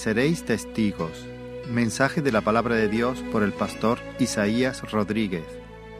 [0.00, 1.26] seréis testigos.
[1.70, 5.44] Mensaje de la palabra de Dios por el pastor Isaías Rodríguez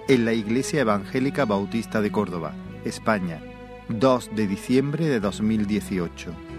[0.08, 2.54] en la Iglesia Evangélica Bautista de Córdoba,
[2.86, 3.42] España,
[3.90, 6.49] 2 de diciembre de 2018.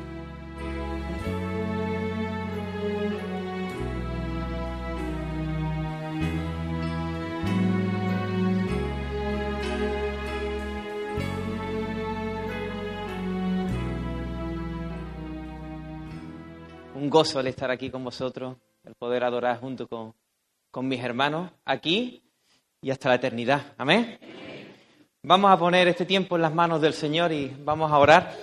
[17.21, 20.15] Gozo el estar aquí con vosotros, el poder adorar junto con,
[20.71, 22.23] con mis hermanos aquí
[22.81, 23.75] y hasta la eternidad.
[23.77, 24.17] Amén.
[25.21, 28.35] Vamos a poner este tiempo en las manos del Señor y vamos a orar.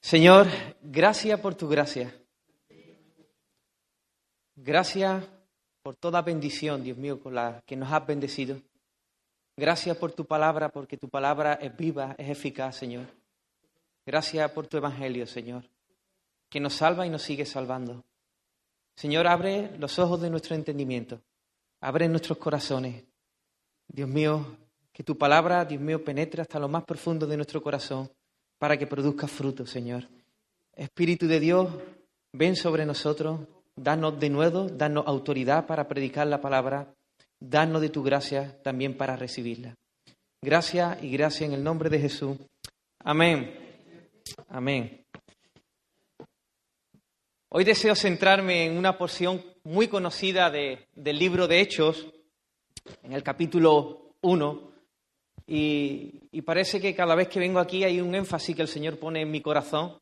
[0.00, 0.48] Señor,
[0.82, 2.12] gracias por tu gracia.
[4.56, 5.22] Gracias
[5.80, 8.60] por toda bendición, Dios mío, con la que nos has bendecido.
[9.56, 13.06] Gracias por tu palabra, porque tu palabra es viva, es eficaz, Señor.
[14.04, 15.62] Gracias por tu evangelio, Señor,
[16.48, 18.04] que nos salva y nos sigue salvando.
[18.96, 21.20] Señor, abre los ojos de nuestro entendimiento,
[21.80, 23.04] abre nuestros corazones.
[23.86, 24.56] Dios mío,
[24.92, 28.10] que tu palabra, Dios mío, penetre hasta lo más profundo de nuestro corazón
[28.58, 30.08] para que produzca fruto, Señor.
[30.74, 31.68] Espíritu de Dios,
[32.32, 33.40] ven sobre nosotros,
[33.76, 36.92] danos de nuevo, danos autoridad para predicar la palabra,
[37.40, 39.76] danos de tu gracia también para recibirla.
[40.42, 42.36] Gracias y gracias en el nombre de Jesús.
[43.00, 43.54] Amén.
[44.48, 45.04] Amén.
[47.50, 52.06] Hoy deseo centrarme en una porción muy conocida de, del libro de Hechos,
[53.02, 54.72] en el capítulo 1,
[55.46, 58.98] y, y, parece que cada vez que vengo aquí hay un énfasis que el Señor
[58.98, 59.96] pone en mi corazón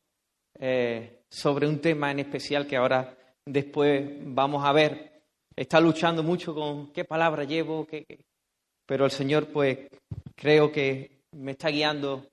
[0.59, 5.23] eh, sobre un tema en especial que ahora después vamos a ver.
[5.55, 8.25] Está luchando mucho con qué palabra llevo, qué, qué...
[8.85, 9.87] pero el Señor pues
[10.35, 12.27] creo que me está guiando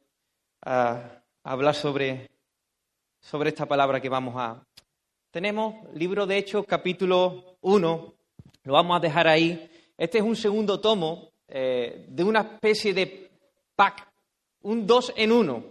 [0.63, 2.33] a, a hablar sobre,
[3.21, 4.61] sobre esta palabra que vamos a,
[5.35, 8.15] tenemos libro de Hechos capítulo 1,
[8.63, 9.69] lo vamos a dejar ahí.
[9.99, 13.33] Este es un segundo tomo eh, de una especie de
[13.75, 14.07] pack,
[14.63, 15.65] un dos en uno.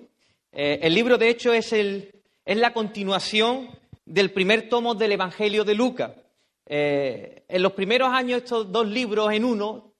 [0.51, 3.69] Eh, el libro de Hechos es, es, la continuación
[4.03, 6.11] del primer tomo del Evangelio de Lucas.
[6.65, 9.93] Eh, en los primeros años estos dos libros en uno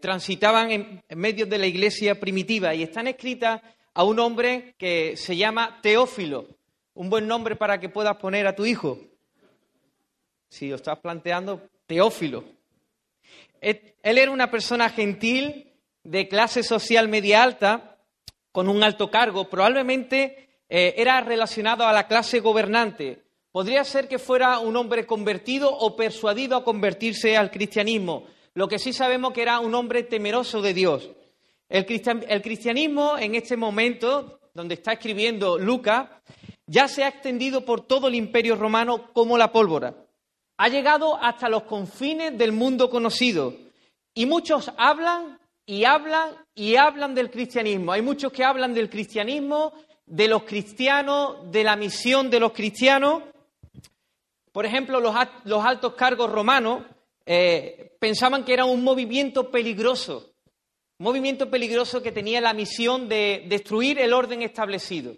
[0.00, 3.60] transitaban en, en medio de la iglesia primitiva y están escritas
[3.94, 6.55] a un hombre que se llama Teófilo
[6.96, 8.98] un buen nombre para que puedas poner a tu hijo.
[10.48, 12.44] Si lo estás planteando, Teófilo.
[13.60, 17.98] Él era una persona gentil, de clase social media alta,
[18.50, 19.50] con un alto cargo.
[19.50, 23.22] Probablemente eh, era relacionado a la clase gobernante.
[23.52, 28.26] Podría ser que fuera un hombre convertido o persuadido a convertirse al cristianismo.
[28.54, 31.10] Lo que sí sabemos que era un hombre temeroso de Dios.
[31.68, 36.08] El, cristian, el cristianismo en este momento, donde está escribiendo Lucas,
[36.66, 39.94] ya se ha extendido por todo el imperio romano como la pólvora.
[40.58, 43.54] Ha llegado hasta los confines del mundo conocido.
[44.14, 47.92] Y muchos hablan y hablan y hablan del cristianismo.
[47.92, 49.72] Hay muchos que hablan del cristianismo,
[50.06, 53.22] de los cristianos, de la misión de los cristianos.
[54.52, 55.14] Por ejemplo, los,
[55.64, 56.84] altos cargos romanos
[57.26, 60.32] eh, pensaban que era un movimiento peligroso,
[60.98, 65.14] un movimiento peligroso que tenía la misión de destruir el orden establecido.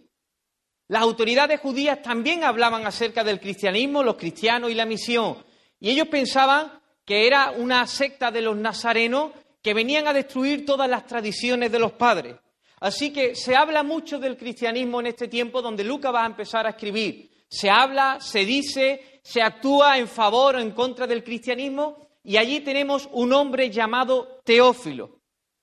[0.88, 5.36] Las autoridades judías también hablaban acerca del cristianismo, los cristianos y la misión.
[5.78, 9.32] Y ellos pensaban que era una secta de los nazarenos
[9.62, 12.36] que venían a destruir todas las tradiciones de los padres.
[12.80, 16.66] Así que se habla mucho del cristianismo en este tiempo donde Lucas va a empezar
[16.66, 17.30] a escribir.
[17.48, 22.60] Se habla, se dice, se actúa en favor o en contra del cristianismo y allí
[22.60, 25.20] tenemos un hombre llamado Teófilo,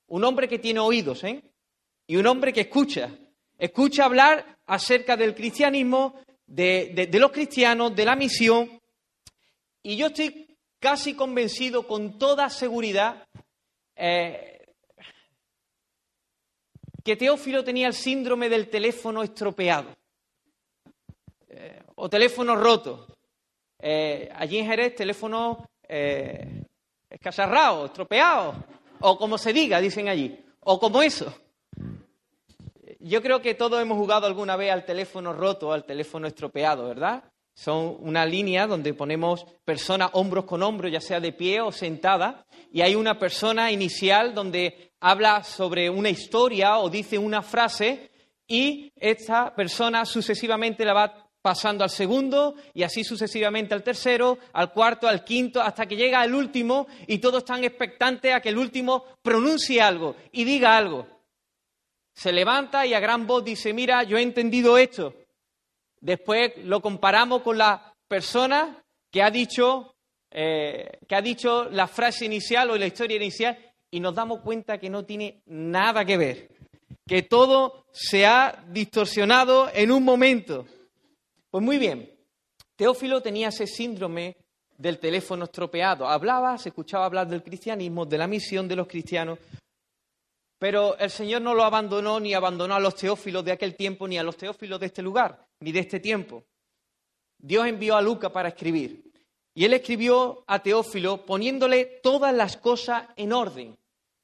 [0.08, 1.44] un hombre que tiene oídos, ¿eh?
[2.08, 3.10] Y un hombre que escucha,
[3.58, 6.16] escucha hablar acerca del cristianismo,
[6.46, 8.80] de, los cristianos, de la misión.
[9.84, 13.28] Y yo estoy casi convencido con toda seguridad
[13.96, 14.74] eh,
[17.04, 19.96] que Teófilo tenía el síndrome del teléfono estropeado
[21.50, 23.08] eh, o teléfono roto.
[23.80, 25.70] Eh, allí en Jerez, teléfono
[27.08, 28.56] escacharrado, estropeado,
[29.02, 31.45] o como se diga, dicen allí, o como eso.
[33.08, 37.24] Yo creo que todos hemos jugado alguna vez al teléfono roto, al teléfono estropeado, ¿verdad?
[37.54, 42.48] Son una línea donde ponemos personas hombros con hombros, ya sea de pie o sentada,
[42.72, 48.10] y hay una persona inicial donde habla sobre una historia o dice una frase
[48.48, 54.74] y esta persona sucesivamente la va pasando al segundo y así sucesivamente al tercero, al
[54.74, 58.58] cuarto, al quinto, hasta que llega al último y todos están expectantes a que el
[58.58, 61.15] último pronuncie algo y diga algo
[62.16, 65.14] se levanta y a gran voz dice, mira, yo he entendido esto.
[66.00, 68.82] Después lo comparamos con la persona
[69.12, 69.96] que ha dicho,
[70.32, 73.58] eh, que ha dicho la frase inicial o la historia inicial
[73.92, 76.50] y nos damos cuenta que no tiene nada que ver,
[77.06, 80.66] que todo se ha distorsionado en un momento.
[81.50, 82.12] Pues muy bien,
[82.76, 84.38] Teófilo tenía ese síndrome
[84.78, 86.08] del teléfono estropeado.
[86.08, 89.40] Hablaba, se escuchaba hablar del cristianismo, de la misión de los cristianos,
[90.58, 94.18] pero el Señor no lo abandonó ni abandonó a los teófilos de aquel tiempo, ni
[94.18, 96.44] a los teófilos de este lugar, ni de este tiempo.
[97.38, 99.12] Dios envió a Lucas para escribir.
[99.54, 103.78] Y él escribió a Teófilo poniéndole todas las cosas en orden.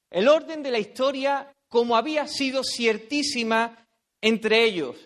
[0.10, 3.88] El orden de la historia como había sido ciertísima
[4.20, 4.98] entre ellos.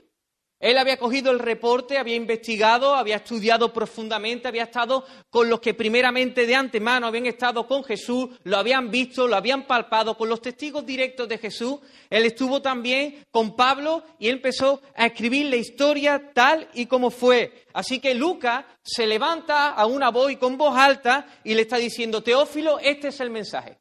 [0.65, 5.75] Él había cogido el reporte, había investigado, había estudiado profundamente, había estado con los que
[5.75, 10.41] primeramente de antemano habían estado con Jesús, lo habían visto, lo habían palpado, con los
[10.41, 11.81] testigos directos de Jesús.
[12.09, 17.65] Él estuvo también con Pablo y empezó a escribir la historia tal y como fue.
[17.71, 21.77] Así que Lucas se levanta a una voz y con voz alta y le está
[21.77, 23.77] diciendo, Teófilo, este es el mensaje.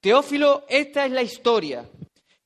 [0.00, 1.84] Teófilo, esta es la historia.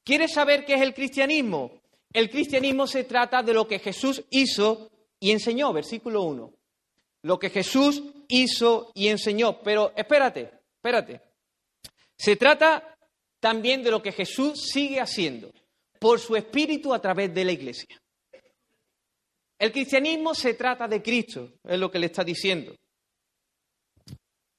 [0.03, 1.82] ¿Quieres saber qué es el cristianismo?
[2.13, 6.53] El cristianismo se trata de lo que Jesús hizo y enseñó, versículo 1.
[7.23, 9.63] Lo que Jesús hizo y enseñó.
[9.63, 11.21] Pero espérate, espérate.
[12.17, 12.97] Se trata
[13.41, 15.53] también de lo que Jesús sigue haciendo
[15.99, 18.01] por su espíritu a través de la iglesia.
[19.59, 22.75] El cristianismo se trata de Cristo, es lo que le está diciendo.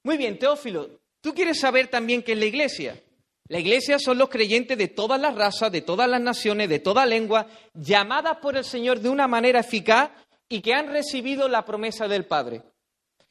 [0.02, 3.03] Muy bien, Teófilo, ¿tú quieres saber también qué es la iglesia?
[3.48, 7.04] La iglesia son los creyentes de todas las razas, de todas las naciones, de toda
[7.04, 10.10] lengua, llamadas por el Señor de una manera eficaz
[10.48, 12.62] y que han recibido la promesa del Padre.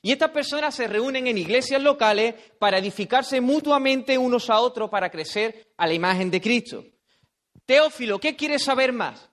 [0.02, 5.10] Y estas personas se reúnen en iglesias locales para edificarse mutuamente unos a otros para
[5.10, 6.84] crecer a la imagen de Cristo.
[7.66, 9.30] Teófilo, ¿qué quieres saber más?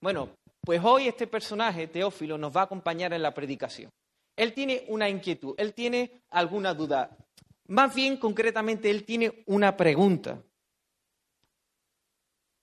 [0.00, 3.90] Bueno, pues hoy este personaje, Teófilo, nos va a acompañar en la predicación.
[4.36, 7.16] Él tiene una inquietud, él tiene alguna duda.
[7.68, 10.42] Más bien, concretamente, él tiene una pregunta.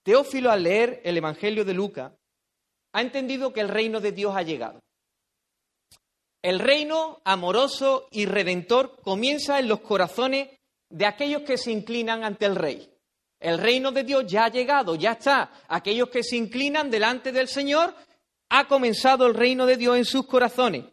[0.03, 2.11] Teófilo, al leer el Evangelio de Lucas,
[2.93, 4.79] ha entendido que el reino de Dios ha llegado.
[6.43, 10.49] El reino amoroso y redentor comienza en los corazones
[10.89, 12.89] de aquellos que se inclinan ante el rey.
[13.39, 15.51] El reino de Dios ya ha llegado, ya está.
[15.67, 17.95] Aquellos que se inclinan delante del Señor,
[18.49, 20.85] ha comenzado el reino de Dios en sus corazones.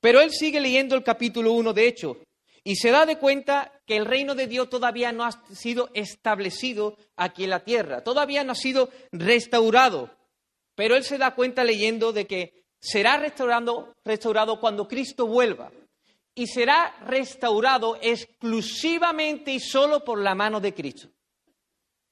[0.00, 2.16] Pero él sigue leyendo el capítulo 1 de Hechos
[2.62, 6.96] y se da de cuenta que el reino de Dios todavía no ha sido establecido
[7.16, 10.10] aquí en la tierra, todavía no ha sido restaurado.
[10.74, 15.70] Pero él se da cuenta leyendo de que será restaurado, cuando Cristo vuelva.
[16.34, 21.08] Y será restaurado exclusivamente y solo por la mano de Cristo.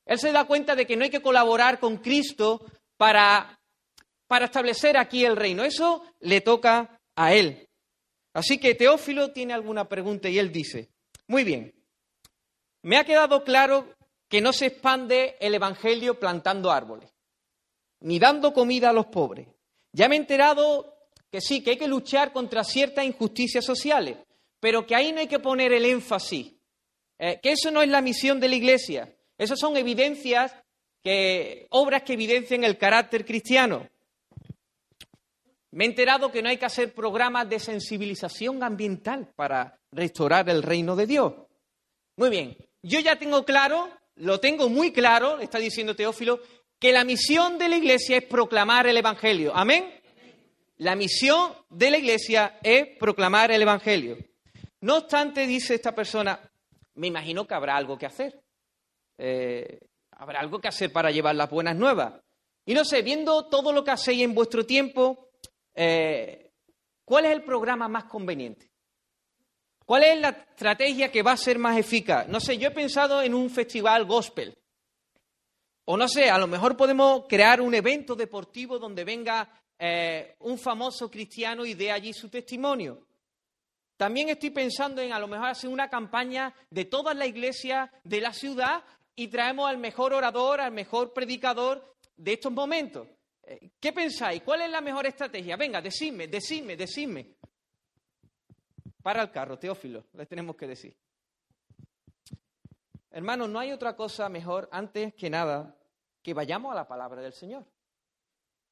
[0.05, 2.65] Él se da cuenta de que no hay que colaborar con Cristo
[2.97, 3.59] para,
[4.27, 5.63] para establecer aquí el reino.
[5.63, 7.68] Eso le toca a él.
[8.33, 10.89] Así que Teófilo tiene alguna pregunta y él dice,
[11.27, 11.75] muy bien,
[12.83, 13.89] me ha quedado claro
[14.29, 17.11] que no se expande el Evangelio plantando árboles,
[18.01, 19.49] ni dando comida a los pobres.
[19.93, 20.95] Ya me he enterado
[21.31, 24.17] que sí, que hay que luchar contra ciertas injusticias sociales,
[24.61, 26.53] pero que ahí no hay que poner el énfasis,
[27.19, 29.15] eh, que eso no es la misión de la Iglesia.
[29.37, 30.55] Esas son evidencias,
[31.03, 33.89] que, obras que evidencian el carácter cristiano.
[35.71, 40.63] Me he enterado que no hay que hacer programas de sensibilización ambiental para restaurar el
[40.63, 41.35] reino de Dios.
[42.17, 46.41] Muy bien, yo ya tengo claro, lo tengo muy claro, está diciendo Teófilo,
[46.79, 49.53] que la misión de la iglesia es proclamar el Evangelio.
[49.55, 49.93] Amén.
[50.79, 54.17] La misión de la iglesia es proclamar el Evangelio.
[54.81, 56.41] No obstante, dice esta persona,
[56.95, 58.41] me imagino que habrá algo que hacer.
[59.19, 59.81] Eh,
[60.13, 62.15] habrá algo que hacer para llevar las buenas nuevas.
[62.65, 65.28] Y no sé, viendo todo lo que hacéis en vuestro tiempo,
[65.81, 66.51] eh,
[67.05, 68.69] ¿cuál es el programa más conveniente?
[69.87, 72.27] ¿Cuál es la estrategia que va a ser más eficaz?
[72.27, 74.59] No sé, yo he pensado en un festival gospel.
[75.85, 80.59] O no sé, a lo mejor podemos crear un evento deportivo donde venga eh, un
[80.59, 83.07] famoso cristiano y dé allí su testimonio.
[83.97, 88.21] También estoy pensando en a lo mejor hacer una campaña de toda la iglesia de
[88.21, 88.83] la ciudad
[89.15, 93.07] y traemos al mejor orador, al mejor predicador de estos momentos.
[93.81, 94.43] ¿Qué pensáis?
[94.43, 95.57] ¿Cuál es la mejor estrategia?
[95.57, 97.37] Venga, decidme, decidme, decidme.
[99.03, 100.97] Para el carro, Teófilo, le tenemos que decir.
[103.11, 105.77] Hermanos, no hay otra cosa mejor, antes que nada,
[106.23, 107.65] que vayamos a la palabra del Señor.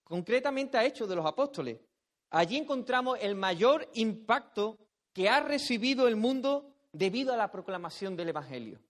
[0.04, 1.80] Concretamente a Hechos de los Apóstoles.
[2.30, 4.78] Allí encontramos el mayor impacto
[5.12, 8.80] que ha recibido el mundo debido a la proclamación del Evangelio.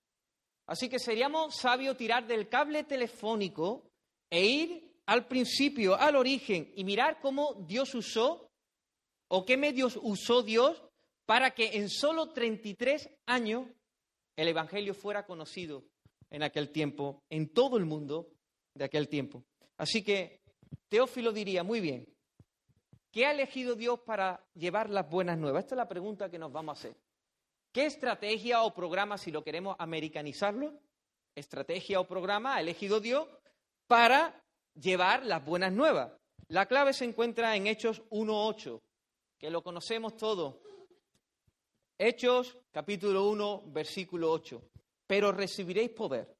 [0.66, 3.88] Así que seríamos sabios tirar del cable telefónico
[4.28, 8.50] e ir al principio, al origen, y mirar cómo Dios usó
[9.28, 10.82] o qué medios usó Dios
[11.25, 13.66] para que en solo 33 años
[14.36, 15.84] el Evangelio fuera conocido
[16.30, 18.28] en aquel tiempo, en todo el mundo
[18.75, 19.44] de aquel tiempo.
[19.78, 20.40] Así que
[20.88, 22.06] Teófilo diría, muy bien,
[23.10, 25.64] ¿qué ha elegido Dios para llevar las buenas nuevas?
[25.64, 26.96] Esta es la pregunta que nos vamos a hacer.
[27.72, 30.80] ¿Qué estrategia o programa, si lo queremos americanizarlo,
[31.34, 33.28] estrategia o programa ha elegido Dios
[33.86, 34.42] para
[34.80, 36.12] llevar las buenas nuevas?
[36.49, 38.80] La clave se encuentra en Hechos 1.8,
[39.38, 40.56] que lo conocemos todos.
[41.99, 44.62] Hechos capítulo 1, versículo 8.
[45.06, 46.37] Pero recibiréis poder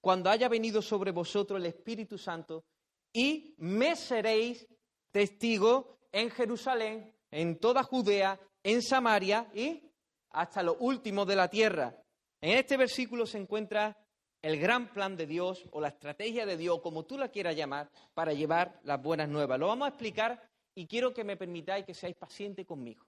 [0.00, 2.64] cuando haya venido sobre vosotros el Espíritu Santo
[3.12, 4.66] y me seréis
[5.10, 9.82] testigos en Jerusalén, en toda Judea, en Samaria y
[10.30, 11.96] hasta lo último de la tierra.
[12.40, 13.96] En este versículo se encuentra
[14.42, 17.90] el gran plan de Dios o la estrategia de Dios, como tú la quieras llamar,
[18.14, 19.58] para llevar las buenas nuevas.
[19.58, 20.42] Lo vamos a explicar
[20.74, 23.04] y quiero que me permitáis que seáis pacientes conmigo,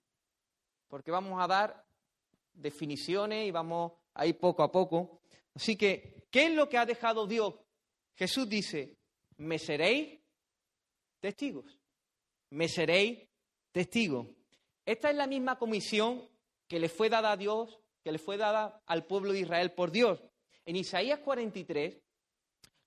[0.89, 1.85] porque vamos a dar
[2.53, 5.21] definiciones y vamos a ir poco a poco.
[5.55, 7.55] Así que, ¿qué es lo que ha dejado Dios?
[8.15, 8.99] Jesús dice,
[9.39, 10.21] me seréis
[11.21, 11.79] testigos,
[12.51, 13.27] me seréis
[13.71, 14.27] testigos.
[14.85, 16.29] Esta es la misma comisión
[16.69, 19.93] que le fue dada a Dios, que le fue dada al pueblo de Israel por
[19.93, 20.23] Dios.
[20.65, 21.99] En Isaías 43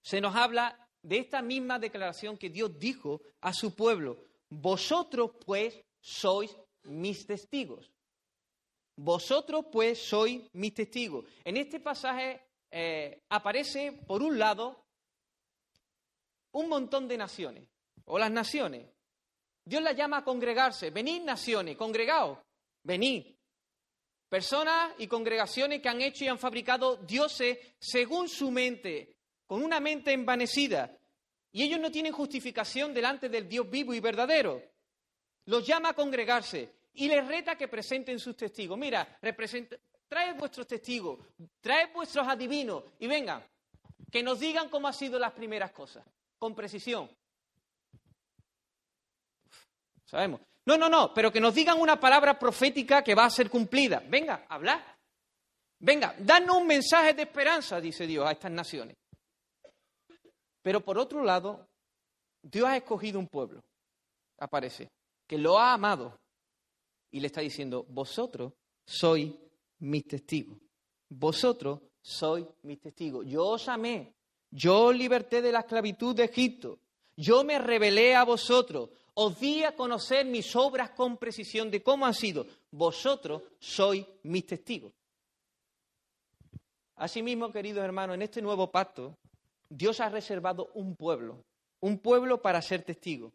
[0.01, 4.23] se nos habla de esta misma declaración que Dios dijo a su pueblo.
[4.49, 7.91] Vosotros pues sois mis testigos.
[8.97, 11.25] Vosotros pues sois mis testigos.
[11.43, 12.41] En este pasaje
[12.71, 14.85] eh, aparece, por un lado,
[16.53, 17.67] un montón de naciones,
[18.05, 18.87] o las naciones.
[19.65, 20.91] Dios las llama a congregarse.
[20.91, 22.39] Venid naciones, congregaos,
[22.83, 23.34] venid.
[24.29, 29.15] Personas y congregaciones que han hecho y han fabricado dioses según su mente,
[29.45, 30.97] con una mente envanecida.
[31.51, 34.61] Y ellos no tienen justificación delante del Dios vivo y verdadero.
[35.45, 38.77] Los llama a congregarse y les reta que presenten sus testigos.
[38.77, 41.19] Mira, traed vuestros testigos,
[41.61, 43.43] traed vuestros adivinos y vengan,
[44.11, 46.05] que nos digan cómo han sido las primeras cosas,
[46.37, 47.09] con precisión.
[50.05, 50.41] Sabemos.
[50.65, 54.03] No, no, no, pero que nos digan una palabra profética que va a ser cumplida.
[54.07, 54.97] Venga, habla.
[55.79, 58.97] Venga, danos un mensaje de esperanza, dice Dios a estas naciones.
[60.61, 61.67] Pero por otro lado,
[62.41, 63.63] Dios ha escogido un pueblo,
[64.39, 64.89] aparece,
[65.27, 66.19] que lo ha amado,
[67.11, 68.53] y le está diciendo, vosotros
[68.85, 69.31] sois
[69.79, 70.57] mis testigos.
[71.09, 73.25] Vosotros sois mis testigos.
[73.25, 74.13] Yo os amé.
[74.51, 76.79] Yo os liberté de la esclavitud de Egipto.
[77.15, 78.89] Yo me revelé a vosotros.
[79.17, 82.45] Os di a conocer mis obras con precisión de cómo han sido.
[82.69, 84.91] Vosotros sois mis testigos.
[86.97, 89.17] Asimismo, queridos hermanos, en este nuevo pacto,
[89.69, 91.43] Dios ha reservado un pueblo,
[91.79, 93.31] un pueblo para ser testigo.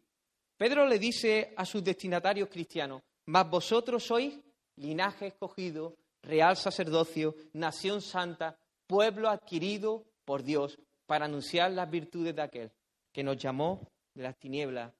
[0.55, 4.37] Pedro le dice a sus destinatarios cristianos, mas vosotros sois
[4.75, 12.41] linaje escogido, real sacerdocio, nación santa, pueblo adquirido por Dios para anunciar las virtudes de
[12.43, 12.71] aquel
[13.11, 14.93] que nos llamó de las tinieblas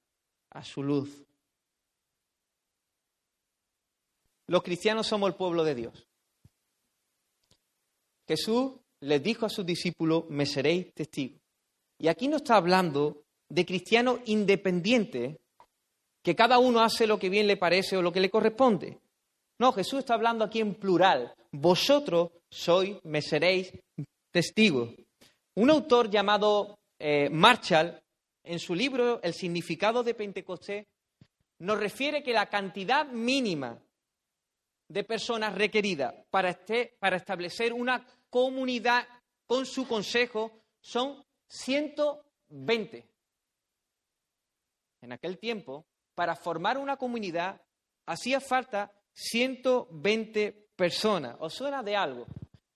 [0.51, 1.23] a su luz.
[4.47, 6.07] Los cristianos somos el pueblo de Dios.
[8.27, 11.41] Jesús les dijo a sus discípulos, me seréis testigos.
[11.97, 15.37] Y aquí no está hablando de cristianos independientes
[16.23, 18.99] que cada uno hace lo que bien le parece o lo que le corresponde.
[19.59, 21.33] No, Jesús está hablando aquí en plural.
[21.51, 23.71] Vosotros sois, me seréis
[24.31, 24.91] testigos.
[25.55, 28.01] Un autor llamado eh, Marshall,
[28.43, 30.87] en su libro El significado de Pentecostés,
[31.59, 33.79] nos refiere que la cantidad mínima
[34.87, 39.07] de personas requerida para, este, para establecer una comunidad
[39.45, 43.07] con su consejo son 120.
[45.01, 47.61] En aquel tiempo, para formar una comunidad
[48.05, 51.37] hacía falta 120 personas.
[51.39, 52.25] ¿Os suena de algo?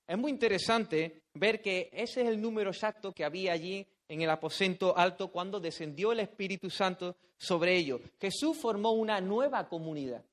[0.07, 4.29] Es muy interesante ver que ese es el número exacto que había allí en el
[4.29, 8.01] aposento alto cuando descendió el Espíritu Santo sobre ellos.
[8.19, 10.23] Jesús formó una nueva comunidad,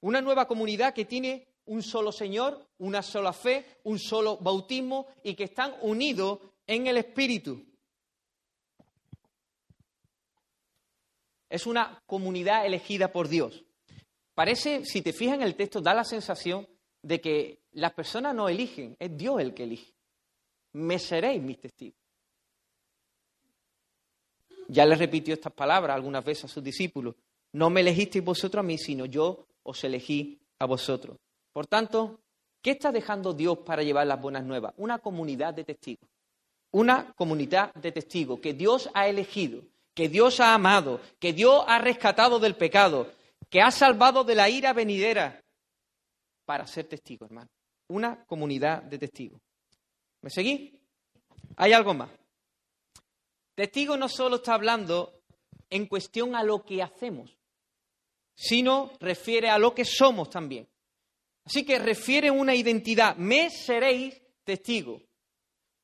[0.00, 5.34] una nueva comunidad que tiene un solo Señor, una sola fe, un solo bautismo y
[5.34, 7.64] que están unidos en el Espíritu.
[11.48, 13.64] Es una comunidad elegida por Dios.
[14.34, 16.68] Parece, si te fijas en el texto, da la sensación
[17.02, 19.94] de que las personas no eligen, es Dios el que elige.
[20.72, 22.05] Me seréis mis testigos.
[24.68, 27.14] Ya le repitió estas palabras algunas veces a sus discípulos.
[27.52, 31.16] No me elegisteis vosotros a mí, sino yo os elegí a vosotros.
[31.52, 32.20] Por tanto,
[32.60, 34.74] ¿qué está dejando Dios para llevar las buenas nuevas?
[34.76, 36.08] Una comunidad de testigos.
[36.72, 39.62] Una comunidad de testigos que Dios ha elegido
[39.96, 43.10] que Dios ha amado, que Dios ha rescatado del pecado,
[43.48, 45.42] que ha salvado de la ira venidera
[46.44, 47.48] para ser testigo, hermano.
[47.88, 49.40] Una comunidad de testigos.
[50.20, 50.70] ¿Me seguís?
[51.56, 52.10] Hay algo más.
[53.56, 55.22] Testigo no solo está hablando
[55.70, 57.38] en cuestión a lo que hacemos,
[58.34, 60.68] sino refiere a lo que somos también.
[61.42, 63.16] Así que refiere una identidad.
[63.16, 65.00] Me seréis testigo.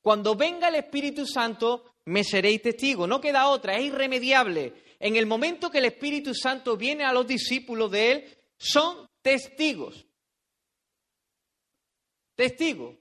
[0.01, 3.07] Cuando venga el Espíritu Santo, me seréis testigo.
[3.07, 4.73] No queda otra, es irremediable.
[4.99, 10.05] En el momento que el Espíritu Santo viene a los discípulos de Él, son testigos.
[12.35, 12.97] Testigos.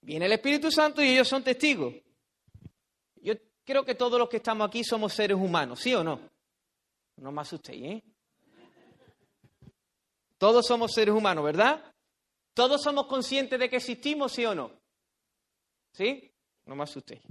[0.00, 1.92] Viene el Espíritu Santo y ellos son testigos.
[3.66, 6.20] Creo que todos los que estamos aquí somos seres humanos, ¿sí o no?
[7.16, 8.02] No me asustéis, ¿eh?
[10.38, 11.92] Todos somos seres humanos, ¿verdad?
[12.54, 14.70] Todos somos conscientes de que existimos, ¿sí o no?
[15.92, 16.30] ¿Sí?
[16.66, 17.22] No me asustéis.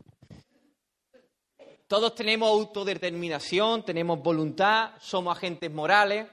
[1.88, 6.27] Todos tenemos autodeterminación, tenemos voluntad, somos agentes morales.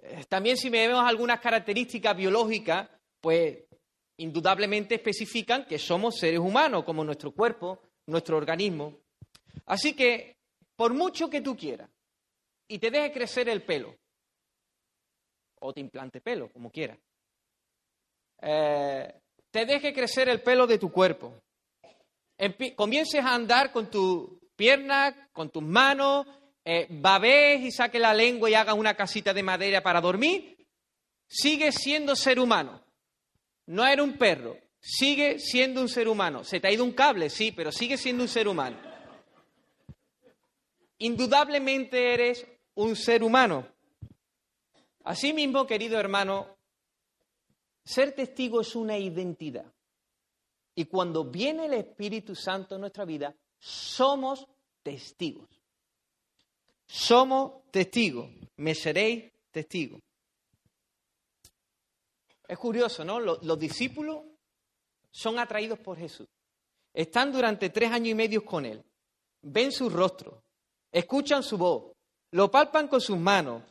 [0.00, 2.90] Eh, también si vemos algunas características biológicas,
[3.20, 3.58] pues
[4.16, 8.98] indudablemente especifican que somos seres humanos, como nuestro cuerpo, nuestro organismo.
[9.66, 10.36] Así que,
[10.76, 11.90] por mucho que tú quieras,
[12.68, 13.94] y te deje crecer el pelo,
[15.60, 16.98] o te implante pelo, como quieras,
[18.40, 21.34] eh, te deje crecer el pelo de tu cuerpo,
[22.76, 26.26] comiences a andar con tu pierna, con tus manos,
[26.64, 30.66] eh, babés y saque la lengua y hagas una casita de madera para dormir,
[31.26, 32.82] sigues siendo ser humano
[33.68, 36.42] no era un perro, sigue siendo un ser humano.
[36.42, 38.76] Se te ha ido un cable, sí, pero sigue siendo un ser humano.
[40.98, 43.66] Indudablemente eres un ser humano.
[45.04, 46.56] Asimismo, querido hermano,
[47.84, 49.72] ser testigo es una identidad.
[50.74, 54.46] Y cuando viene el Espíritu Santo en nuestra vida, somos
[54.82, 55.48] testigos.
[56.86, 58.30] Somos testigos.
[58.56, 60.00] Me seréis testigos.
[62.46, 63.20] Es curioso, ¿no?
[63.20, 64.24] Los, discípulos
[65.10, 66.26] son atraídos por Jesús.
[66.94, 68.82] Están durante tres años y medio con Él.
[69.42, 70.42] Ven su rostro,
[70.92, 71.92] escuchan su voz,
[72.30, 73.62] lo palpan con sus manos.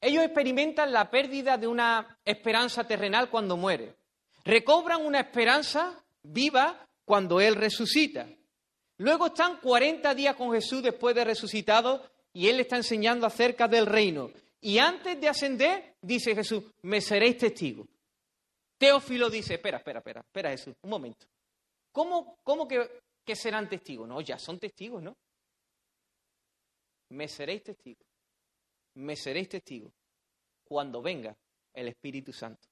[0.00, 3.94] Ellos experimentan la pérdida de una esperanza terrenal cuando muere.
[4.44, 8.26] Recobran una esperanza viva cuando Él resucita.
[8.98, 13.86] Luego están 40 días con Jesús después de resucitado y Él está enseñando acerca del
[13.86, 14.30] reino.
[14.60, 17.86] Y antes de ascender, dice Jesús, me seréis testigos.
[18.78, 21.26] Teófilo dice, espera, espera, espera, espera Jesús, un momento.
[21.92, 24.08] ¿Cómo, cómo que, que serán testigos?
[24.08, 25.16] No, ya son testigos, ¿no?
[27.12, 28.06] Me seréis testigos.
[28.94, 29.92] Me seréis testigos
[30.64, 31.36] cuando venga
[31.74, 32.68] el Espíritu Santo.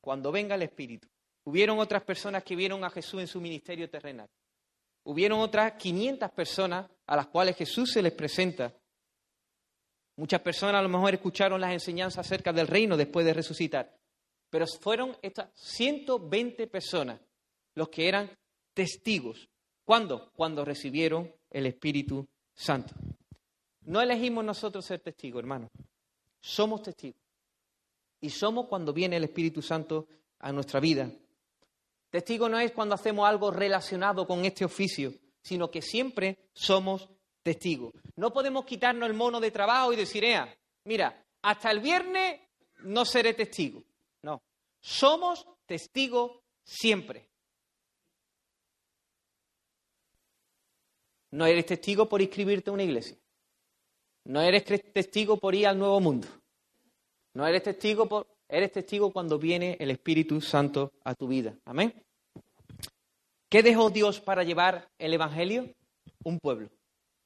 [0.00, 1.08] Cuando venga el Espíritu.
[1.44, 4.28] Hubieron otras personas que vieron a Jesús en su ministerio terrenal.
[5.04, 8.74] Hubieron otras 500 personas a las cuales Jesús se les presenta.
[10.16, 13.96] Muchas personas a lo mejor escucharon las enseñanzas acerca del reino después de resucitar.
[14.50, 17.20] Pero fueron estas 120 personas
[17.76, 18.36] los que eran
[18.74, 19.48] testigos.
[19.84, 20.32] ¿Cuándo?
[20.32, 22.94] Cuando recibieron el Espíritu Santo.
[23.90, 25.68] No elegimos nosotros ser testigos, hermano.
[26.40, 27.20] Somos testigos.
[28.20, 30.06] Y somos cuando viene el Espíritu Santo
[30.38, 31.10] a nuestra vida.
[32.08, 37.08] Testigo no es cuando hacemos algo relacionado con este oficio, sino que siempre somos
[37.42, 37.92] testigos.
[38.14, 40.24] No podemos quitarnos el mono de trabajo y decir,
[40.84, 42.42] mira, hasta el viernes
[42.84, 43.82] no seré testigo.
[44.78, 47.28] Somos testigos siempre.
[51.32, 53.16] No eres testigo por inscribirte en una iglesia.
[54.30, 54.62] No eres
[54.92, 56.28] testigo por ir al nuevo mundo.
[57.34, 58.28] No eres testigo por...
[58.48, 61.56] Eres testigo cuando viene el Espíritu Santo a tu vida.
[61.64, 61.92] Amén.
[63.48, 65.74] ¿Qué dejó Dios para llevar el Evangelio?
[66.22, 66.68] Un pueblo,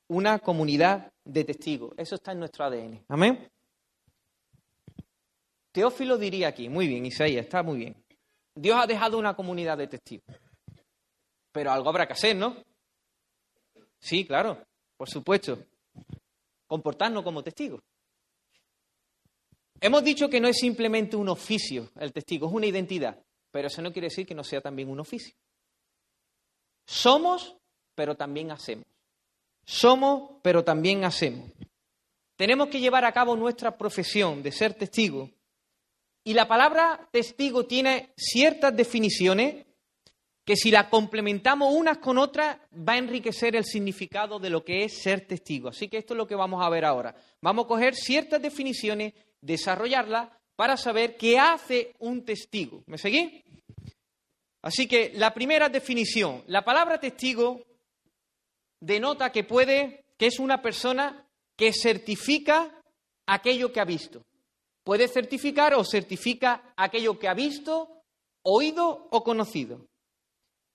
[0.09, 1.93] una comunidad de testigos.
[1.99, 3.05] Eso está en nuestro ADN.
[3.09, 3.51] Amén.
[5.73, 8.03] Teófilo diría aquí, muy bien, Isaías, está muy bien.
[8.55, 10.35] Dios ha dejado una comunidad de testigos.
[11.53, 12.57] Pero algo habrá que hacer, ¿no?
[13.99, 14.59] Sí, claro,
[14.97, 15.59] por supuesto.
[16.75, 17.81] Comportarnos como testigos.
[19.81, 23.17] Hemos dicho que no es simplemente un oficio el testigo, es una identidad,
[23.53, 25.37] pero eso no quiere decir que no sea también un oficio.
[26.85, 27.57] Somos,
[27.95, 28.87] pero también hacemos.
[29.65, 31.49] Somos, pero también hacemos.
[32.35, 35.31] Tenemos que llevar a cabo nuestra profesión de ser testigos
[36.25, 39.65] y la palabra testigo tiene ciertas definiciones
[40.45, 44.85] que si las complementamos unas con otras va a enriquecer el significado de lo que
[44.85, 45.71] es ser testigo.
[45.71, 47.15] Así que esto es lo que vamos a ver ahora.
[47.41, 52.83] Vamos a coger ciertas definiciones, desarrollarlas para saber qué hace un testigo.
[52.87, 53.43] ¿Me seguí?
[54.63, 57.63] Así que la primera definición, la palabra testigo
[58.81, 61.27] denota que puede, que es una persona
[61.57, 62.83] que certifica
[63.27, 64.23] aquello que ha visto.
[64.85, 68.03] Puede certificar o certifica aquello que ha visto,
[68.43, 69.87] oído o conocido.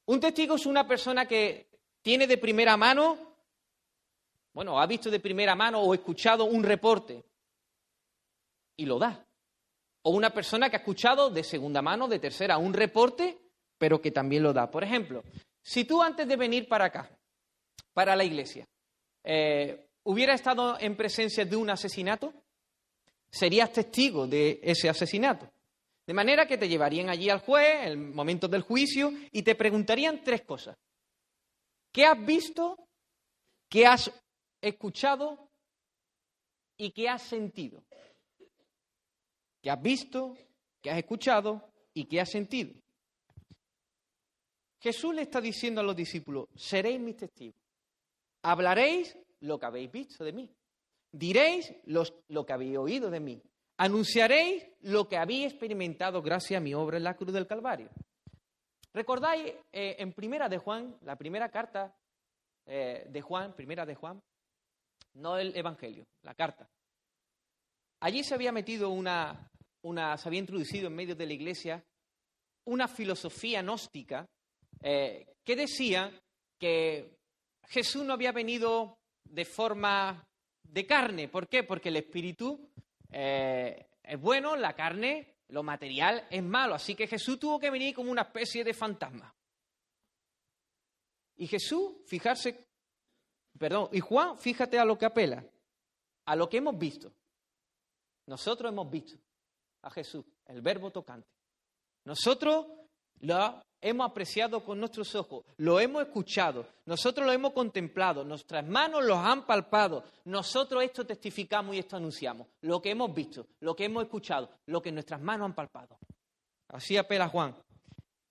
[0.10, 1.68] Un testigo es una persona que
[2.02, 3.16] tiene de primera mano,
[4.54, 7.24] bueno, ha visto de primera mano o escuchado un reporte
[8.76, 9.24] y lo da.
[10.02, 13.38] O una persona que ha escuchado de segunda mano, de tercera, un reporte,
[13.78, 14.72] pero que también lo da.
[14.72, 15.24] Por ejemplo,
[15.62, 17.08] si tú antes de venir para acá,
[17.94, 18.68] para la iglesia,
[19.24, 22.34] eh, hubiera estado en presencia de un asesinato,
[23.30, 25.52] serías testigo de ese asesinato.
[26.10, 29.54] De manera que te llevarían allí al juez, en el momento del juicio, y te
[29.54, 30.76] preguntarían tres cosas.
[31.92, 32.88] ¿Qué has visto?
[33.70, 34.12] ¿Qué has
[34.60, 35.52] escuchado?
[36.78, 37.84] ¿Y qué has sentido?
[39.62, 40.36] ¿Qué has visto?
[40.82, 41.72] ¿Qué has escuchado?
[41.94, 42.74] ¿Y qué has sentido?
[44.80, 47.62] Jesús le está diciendo a los discípulos, seréis mis testigos.
[48.42, 50.52] Hablaréis lo que habéis visto de mí.
[51.12, 53.44] Diréis lo que habéis oído de mí.
[53.82, 57.90] Anunciaréis lo que habéis experimentado gracias a mi obra en la cruz del Calvario.
[58.94, 61.96] ¿Recordáis eh, en Primera de Juan, la primera carta
[62.66, 64.22] eh, de Juan, Primera de Juan,
[65.14, 66.70] no el Evangelio, la carta?
[68.02, 69.50] Allí se había metido una,
[69.84, 71.82] una se había introducido en medio de la iglesia
[72.66, 74.28] una filosofía gnóstica
[74.82, 76.12] eh, que decía
[76.60, 77.18] que
[77.70, 80.28] Jesús no había venido de forma
[80.64, 81.30] de carne.
[81.30, 81.64] ¿Por qué?
[81.64, 82.70] Porque el espíritu
[83.12, 86.76] eh, es bueno, la carne, lo material es malo.
[86.76, 89.34] Así que Jesús tuvo que venir como una especie de fantasma.
[91.38, 92.68] Y Jesús, fijarse,
[93.58, 95.44] perdón, y Juan, fíjate a lo que apela,
[96.26, 97.14] a lo que hemos visto.
[98.26, 99.18] Nosotros hemos visto
[99.82, 101.30] a Jesús, el verbo tocante.
[102.06, 102.68] Nosotros
[103.22, 109.04] lo hemos apreciado con nuestros ojos, lo hemos escuchado, nosotros lo hemos contemplado, nuestras manos
[109.04, 113.86] los han palpado, nosotros esto testificamos y esto anunciamos, lo que hemos visto, lo que
[113.86, 115.98] hemos escuchado, lo que nuestras manos han palpado.
[116.68, 117.56] Así apela Juan.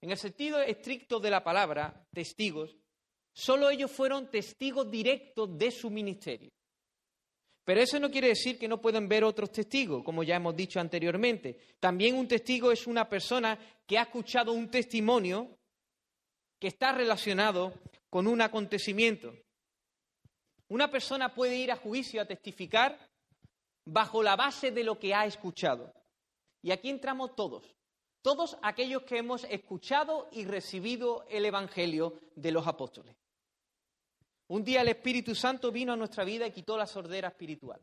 [0.00, 2.76] En el sentido estricto de la palabra, testigos,
[3.32, 6.50] solo ellos fueron testigos directos de su ministerio.
[7.68, 10.80] Pero eso no quiere decir que no pueden ver otros testigos, como ya hemos dicho
[10.80, 11.60] anteriormente.
[11.78, 15.54] También un testigo es una persona que ha escuchado un testimonio
[16.58, 17.74] que está relacionado
[18.08, 19.34] con un acontecimiento.
[20.68, 22.98] Una persona puede ir a juicio a testificar
[23.84, 25.92] bajo la base de lo que ha escuchado.
[26.62, 27.76] Y aquí entramos todos,
[28.22, 33.14] todos aquellos que hemos escuchado y recibido el Evangelio de los apóstoles.
[34.48, 37.80] Un día el Espíritu Santo vino a nuestra vida y quitó la sordera espiritual.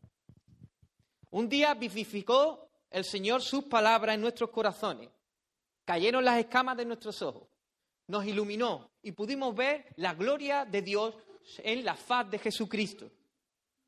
[1.32, 5.10] Un día vivificó el Señor sus palabras en nuestros corazones.
[5.84, 7.48] Cayeron las escamas de nuestros ojos.
[8.08, 11.14] Nos iluminó y pudimos ver la gloria de Dios
[11.60, 13.12] en la faz de Jesucristo.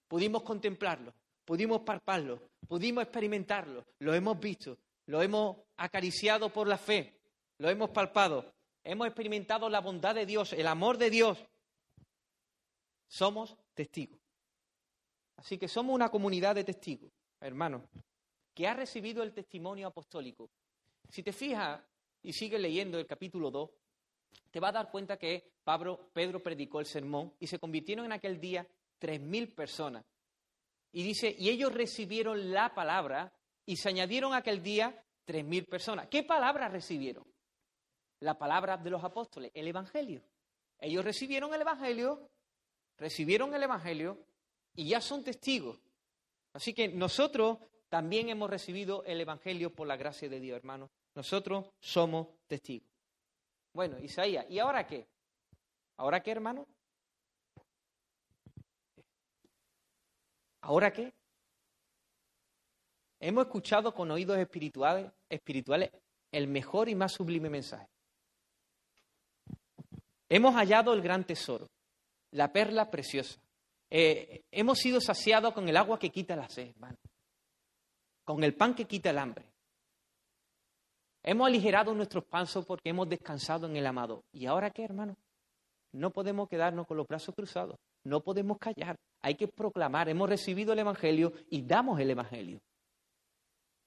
[0.08, 1.14] Pudimos contemplarlo,
[1.46, 7.20] pudimos palparlo, pudimos experimentarlo, lo hemos visto, lo hemos acariciado por la fe,
[7.58, 11.44] lo hemos palpado, hemos experimentado la bondad de Dios, el amor de Dios,
[13.08, 14.20] somos testigos.
[15.38, 17.84] Así que somos una comunidad de testigos, hermanos,
[18.54, 20.50] que ha recibido el testimonio apostólico.
[21.10, 21.82] Si te fijas
[22.24, 23.70] y sigues leyendo el capítulo 2,
[24.52, 28.14] te vas a dar cuenta que Pablo, Pedro predicó el sermón y se convirtieron en
[28.14, 28.68] aquel día
[28.98, 30.04] tres mil personas.
[30.92, 33.32] Y dice, y ellos recibieron la palabra
[33.66, 36.08] y se añadieron aquel día tres mil personas.
[36.08, 37.26] ¿Qué palabra recibieron?
[38.22, 40.24] La palabra de los apóstoles, el Evangelio.
[40.80, 42.30] Ellos recibieron el Evangelio
[42.98, 44.18] recibieron el Evangelio
[44.76, 45.80] y ya son testigos.
[46.54, 50.90] Así que nosotros también hemos recibido el Evangelio por la gracia de Dios, hermanos.
[51.16, 52.90] Nosotros somos testigos.
[53.74, 55.08] Bueno, Isaías, ¿y ahora qué?
[55.98, 56.68] ¿Ahora qué, hermano?
[60.62, 61.14] ¿Ahora qué?
[63.20, 65.92] Hemos escuchado con oídos espirituales, espirituales
[66.32, 67.88] el mejor y más sublime mensaje.
[70.30, 71.70] Hemos hallado el gran tesoro
[72.32, 73.40] la perla preciosa.
[73.90, 76.98] Eh, hemos sido saciados con el agua que quita la sed, hermano.
[78.24, 79.46] Con el pan que quita el hambre.
[81.24, 84.24] Hemos aligerado nuestros panzos porque hemos descansado en el amado.
[84.32, 85.18] ¿Y ahora qué, hermano?
[85.94, 87.78] No podemos quedarnos con los brazos cruzados.
[88.04, 88.96] No podemos callar.
[89.22, 90.10] Hay que proclamar.
[90.10, 92.62] Hemos recibido el Evangelio y damos el Evangelio.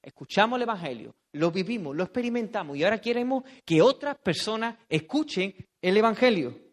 [0.03, 5.97] Escuchamos el Evangelio, lo vivimos, lo experimentamos y ahora queremos que otras personas escuchen el
[5.97, 6.70] Evangelio.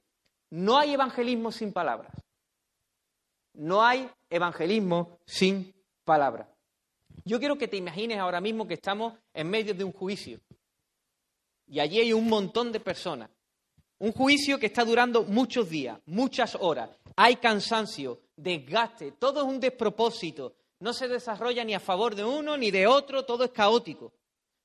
[0.49, 2.13] No hay evangelismo sin palabras.
[3.53, 6.47] No hay evangelismo sin palabras.
[7.25, 10.39] Yo quiero que te imagines ahora mismo que estamos en medio de un juicio.
[11.67, 13.29] Y allí hay un montón de personas.
[13.99, 16.89] Un juicio que está durando muchos días, muchas horas.
[17.15, 22.55] hay cansancio, desgaste, todo es un despropósito, no se desarrolla ni a favor de uno
[22.55, 24.13] ni de otro, todo es caótico.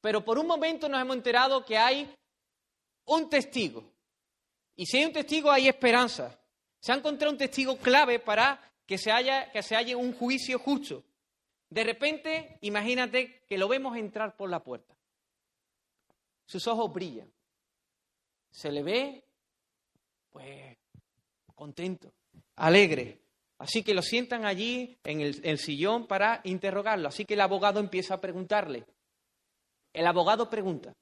[0.02, 2.14] Pero por un momento nos hemos enterado que hay
[3.06, 3.91] un testigo.
[4.76, 6.38] Y si hay un testigo, hay esperanza.
[6.80, 10.58] Se ha encontrado un testigo clave para que se, haya, que se haya un juicio
[10.58, 11.04] justo.
[11.68, 14.94] De repente, imagínate que lo vemos entrar por la puerta.
[16.44, 17.32] Sus ojos brillan.
[18.50, 19.24] Se le ve,
[20.30, 20.76] pues,
[21.54, 22.12] contento,
[22.56, 23.22] alegre.
[23.58, 27.08] Así que lo sientan allí en el, sillón para interrogarlo.
[27.08, 28.85] Así que el abogado empieza a preguntarle.
[29.92, 30.92] El abogado pregunta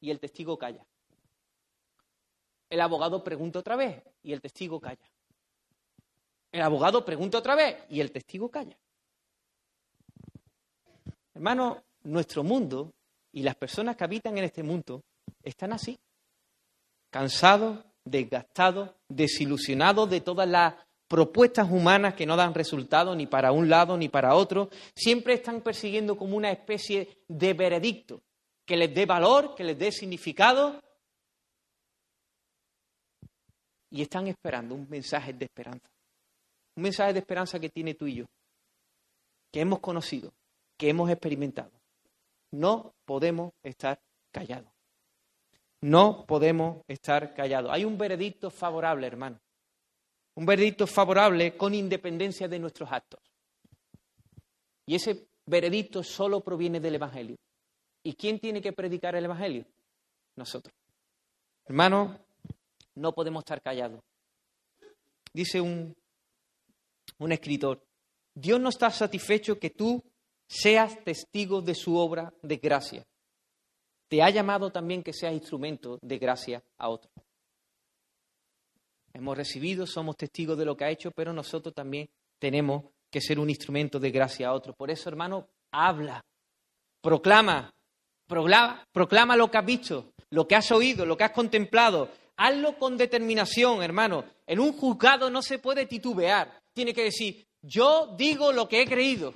[0.00, 0.84] y el testigo calla.
[2.70, 5.10] El abogado pregunta otra vez y el testigo calla.
[6.52, 8.76] El abogado pregunta otra vez y el testigo calla.
[11.34, 12.92] Hermano, nuestro mundo
[13.32, 15.02] y las personas que habitan en este mundo
[15.42, 15.98] están así,
[17.10, 20.74] cansados, desgastados, desilusionados de todas las
[21.08, 25.60] propuestas humanas que no dan resultado ni para un lado ni para otro, siempre están
[25.60, 28.22] persiguiendo como una especie de veredicto
[28.64, 30.80] que les dé valor, que les dé significado
[33.90, 35.88] y están esperando un mensaje de esperanza.
[36.76, 38.26] Un mensaje de esperanza que tiene tú y yo,
[39.52, 40.32] que hemos conocido,
[40.76, 41.72] que hemos experimentado.
[42.52, 44.00] No podemos estar
[44.32, 44.72] callados.
[45.82, 47.72] No podemos estar callados.
[47.72, 49.40] Hay un veredicto favorable, hermano
[50.40, 53.20] un veredicto favorable con independencia de nuestros actos.
[54.86, 57.36] Y ese veredicto solo proviene del Evangelio.
[58.02, 59.66] ¿Y quién tiene que predicar el Evangelio?
[60.36, 60.74] Nosotros.
[61.66, 62.18] Hermanos,
[62.94, 64.00] no podemos estar callados.
[65.32, 65.96] Dice un,
[67.18, 67.82] un escritor,
[68.34, 70.02] Dios no está satisfecho que tú
[70.48, 73.06] seas testigo de su obra de gracia.
[74.08, 77.12] Te ha llamado también que seas instrumento de gracia a otros.
[79.12, 83.38] Hemos recibido, somos testigos de lo que ha hecho, pero nosotros también tenemos que ser
[83.38, 84.76] un instrumento de gracia a otros.
[84.76, 86.24] Por eso, hermano, habla,
[87.00, 87.72] proclama,
[88.26, 92.08] proclama, proclama lo que has visto, lo que has oído, lo que has contemplado.
[92.42, 94.24] Hazlo con determinación, hermano.
[94.46, 96.62] En un juzgado no se puede titubear.
[96.72, 99.34] Tiene que decir, yo digo lo que he creído.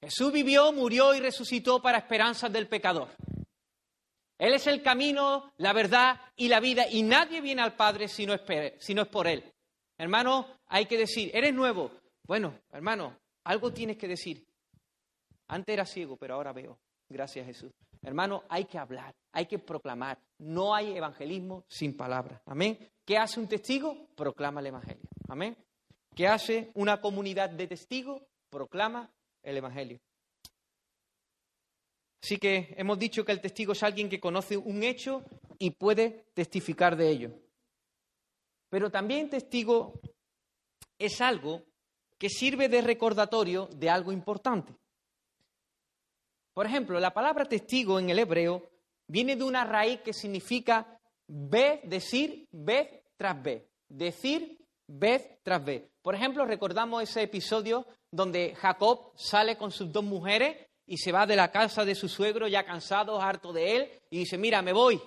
[0.00, 3.08] Jesús vivió, murió y resucitó para esperanzas del pecador.
[4.36, 8.26] Él es el camino, la verdad y la vida y nadie viene al Padre si
[8.26, 8.40] no es,
[9.08, 9.44] por Él.
[9.96, 11.92] Hermano, hay que decir, eres nuevo.
[12.24, 14.44] Bueno, hermano, algo tienes que decir.
[15.46, 16.80] Antes era ciego, pero ahora veo.
[17.08, 17.70] Gracias Jesús.
[18.02, 20.18] Hermano, hay que hablar, hay que proclamar.
[20.38, 22.42] No hay evangelismo sin palabras.
[22.46, 22.78] Amén.
[23.04, 24.08] ¿Qué hace un testigo?
[24.16, 25.08] Proclama el Evangelio.
[25.28, 25.56] Amén.
[26.14, 28.20] ¿Qué hace una comunidad de testigos?
[28.50, 29.10] Proclama
[29.42, 30.00] el Evangelio.
[32.22, 35.24] Así que hemos dicho que el testigo es alguien que conoce un hecho
[35.58, 37.30] y puede testificar de ello.
[38.68, 40.00] Pero también testigo
[40.98, 41.62] es algo
[42.18, 44.72] que sirve de recordatorio de algo importante.
[46.54, 48.70] Por ejemplo, la palabra testigo en el hebreo
[49.06, 53.64] viene de una raíz que significa vez, decir vez tras vez.
[53.88, 55.82] Decir vez tras vez.
[56.02, 61.26] Por ejemplo, recordamos ese episodio donde Jacob sale con sus dos mujeres y se va
[61.26, 64.72] de la casa de su suegro ya cansado, harto de él, y dice, mira, me
[64.72, 65.00] voy,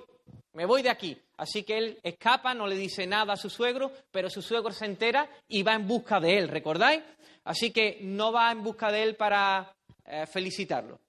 [0.54, 1.18] me voy de aquí.
[1.38, 4.86] Así que él escapa, no le dice nada a su suegro, pero su suegro se
[4.86, 7.04] entera y va en busca de él, ¿recordáis?
[7.44, 11.00] Así que no va en busca de él para eh, felicitarlo,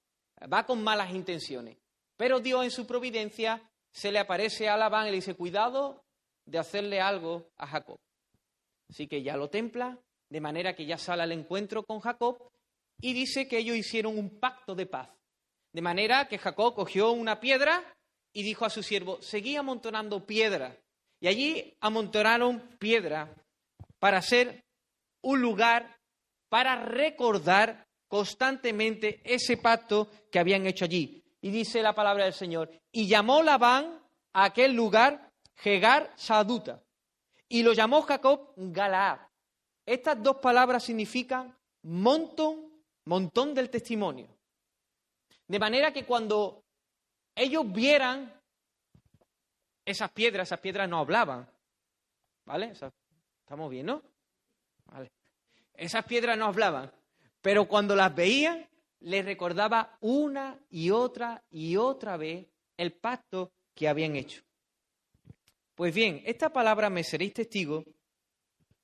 [0.53, 1.77] va con malas intenciones.
[2.17, 6.05] Pero Dios en su providencia se le aparece a Labán y le dice, cuidado
[6.45, 7.99] de hacerle algo a Jacob.
[8.89, 9.99] Así que ya lo templa,
[10.31, 12.51] de manera que ya sale al encuentro con Jacob
[13.01, 15.11] y dice que ellos hicieron un pacto de paz.
[15.73, 17.95] De manera que Jacob cogió una piedra
[18.33, 20.77] y dijo a su siervo, seguí amontonando piedra.
[21.21, 23.35] Y allí amontonaron piedra
[23.99, 24.65] para hacer
[25.23, 25.97] un lugar
[26.49, 31.25] para recordar constantemente ese pacto que habían hecho allí.
[31.41, 34.01] Y dice la palabra del Señor, y llamó Labán
[34.33, 36.83] a aquel lugar Jegar Saduta,
[37.49, 39.21] y lo llamó Jacob Galaad.
[39.85, 42.67] Estas dos palabras significan montón
[43.07, 44.29] montón del testimonio.
[45.49, 46.65] De manera que cuando
[47.35, 48.33] ellos vieran
[49.85, 51.49] esas piedras, esas piedras no hablaban.
[52.45, 52.73] ¿Vale?
[53.41, 54.03] Estamos bien, ¿no?
[54.87, 55.11] Vale.
[55.75, 56.91] Esas piedras no hablaban.
[57.47, 58.69] Pero cuando las veían,
[59.03, 62.45] les recordaba una y otra y otra vez
[62.77, 64.43] el pacto que habían hecho.
[65.77, 67.85] Pues bien, esta palabra me seréis testigo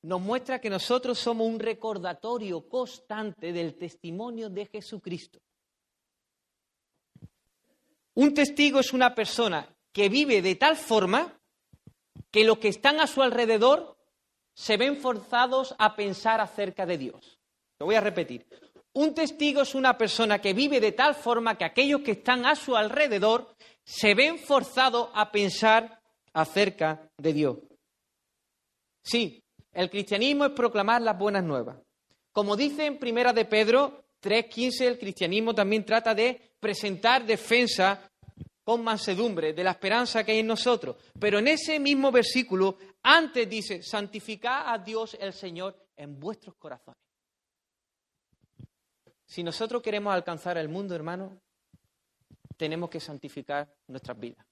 [0.03, 5.41] nos muestra que nosotros somos un recordatorio constante del testimonio de Jesucristo.
[8.15, 11.37] Un testigo es una persona que vive de tal forma
[12.31, 13.99] que los que están a su alrededor
[14.55, 17.42] se ven forzados a pensar acerca de Dios.
[17.83, 18.47] Lo voy a repetir.
[18.93, 22.55] Un testigo es una persona que vive de tal forma que aquellos que están a
[22.55, 26.01] su alrededor se ven forzados a pensar
[26.33, 27.59] acerca de Dios.
[29.03, 29.43] Sí,
[29.73, 31.77] el cristianismo es proclamar las buenas nuevas.
[32.31, 38.09] Como dice en Primera de Pedro 3.15, el cristianismo también trata de presentar defensa
[38.63, 40.99] con mansedumbre de la esperanza que hay en nosotros.
[41.19, 47.02] Pero en ese mismo versículo, antes dice, santificad a Dios el Señor en vuestros corazones.
[49.33, 51.41] Si nosotros queremos alcanzar el mundo, hermano,
[52.59, 54.45] tenemos que santificar nuestras vidas.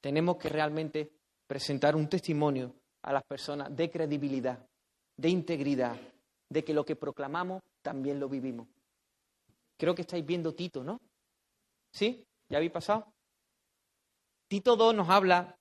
[0.00, 1.08] Tenemos que realmente
[1.46, 4.58] presentar un testimonio a las personas de credibilidad,
[5.16, 5.96] de integridad,
[6.48, 8.66] de que lo que proclamamos también lo vivimos.
[9.78, 11.00] Creo que estáis viendo Tito, ¿no?
[11.92, 12.24] ¿Sí?
[12.48, 13.06] ¿Ya habéis pasado?
[14.48, 15.56] Tito 2 nos habla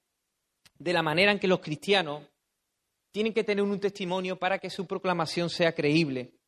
[0.80, 2.24] de la manera en que los cristianos
[3.12, 6.39] tienen que tener un testimonio para que su proclamación sea creíble.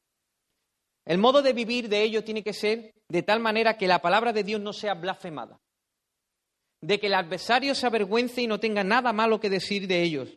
[1.05, 4.33] El modo de vivir de ellos tiene que ser de tal manera que la palabra
[4.33, 5.59] de Dios no sea blasfemada,
[6.81, 10.29] de que el adversario se avergüence y no tenga nada malo que decir de ellos,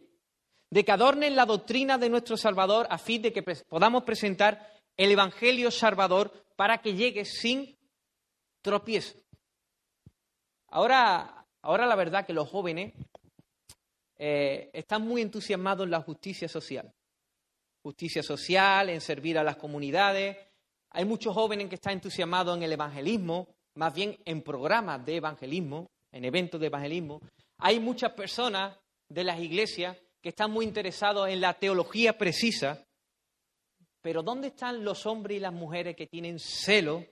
[0.71, 5.11] de que adornen la doctrina de nuestro Salvador a fin de que podamos presentar el
[5.11, 7.77] Evangelio Salvador para que llegue sin
[8.63, 9.19] tropiezo.
[10.69, 12.95] Ahora, ahora la verdad que los jóvenes
[14.17, 16.93] eh, están muy entusiasmados en la justicia social.
[17.83, 20.37] Justicia social, en servir a las comunidades.
[20.97, 25.91] Hay muchos jóvenes que están entusiasmados en el evangelismo, más bien en programas de evangelismo,
[26.13, 27.21] en eventos de evangelismo.
[27.59, 28.79] Hay muchas personas
[29.09, 32.87] de las iglesias que están muy interesados en la teología precisa,
[34.01, 37.05] pero ¿dónde están los hombres y las mujeres que tienen celo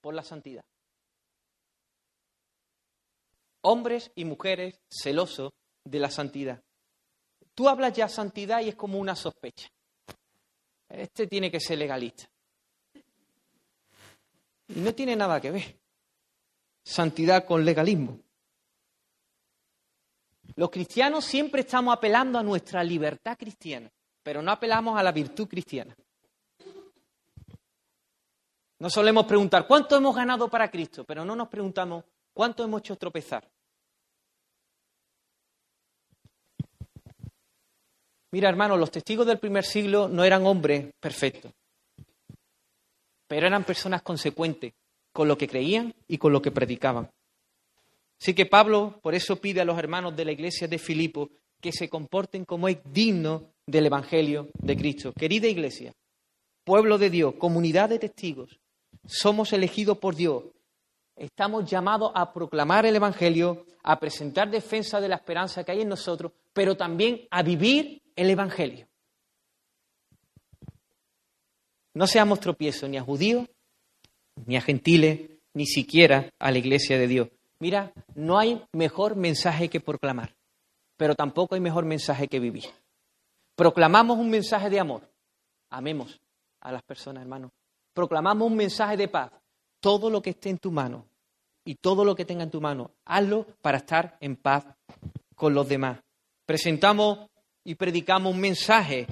[0.00, 0.64] por la santidad?
[3.62, 5.52] Hombres y mujeres celosos
[5.84, 6.60] de la santidad.
[7.54, 9.68] Tú hablas ya santidad y es como una sospecha.
[10.88, 12.28] Este tiene que ser legalista.
[14.74, 15.78] Y no tiene nada que ver.
[16.84, 18.20] Santidad con legalismo.
[20.56, 23.90] Los cristianos siempre estamos apelando a nuestra libertad cristiana,
[24.22, 25.96] pero no apelamos a la virtud cristiana.
[28.78, 32.96] No solemos preguntar cuánto hemos ganado para Cristo, pero no nos preguntamos cuánto hemos hecho
[32.96, 33.48] tropezar.
[38.32, 41.52] Mira, hermano, los testigos del primer siglo no eran hombres perfectos,
[43.30, 44.72] pero eran personas consecuentes
[45.12, 47.08] con lo que creían y con lo que predicaban.
[48.20, 51.70] Así que Pablo por eso pide a los hermanos de la iglesia de Filipo que
[51.70, 55.12] se comporten como es digno del Evangelio de Cristo.
[55.12, 55.92] Querida iglesia,
[56.64, 58.58] pueblo de Dios, comunidad de testigos,
[59.06, 60.42] somos elegidos por Dios.
[61.14, 65.88] Estamos llamados a proclamar el Evangelio, a presentar defensa de la esperanza que hay en
[65.88, 68.89] nosotros, pero también a vivir el Evangelio.
[71.94, 73.48] No seamos tropiezos ni a judíos,
[74.46, 77.28] ni a gentiles, ni siquiera a la iglesia de Dios.
[77.58, 80.34] Mira, no hay mejor mensaje que proclamar,
[80.96, 82.64] pero tampoco hay mejor mensaje que vivir.
[83.56, 85.10] Proclamamos un mensaje de amor.
[85.70, 86.20] Amemos
[86.60, 87.50] a las personas, hermanos
[88.00, 89.30] proclamamos un mensaje de paz.
[89.80, 91.06] Todo lo que esté en tu mano
[91.64, 94.64] y todo lo que tenga en tu mano, hazlo para estar en paz
[95.34, 96.00] con los demás.
[96.46, 97.28] Presentamos
[97.64, 99.06] y predicamos un mensaje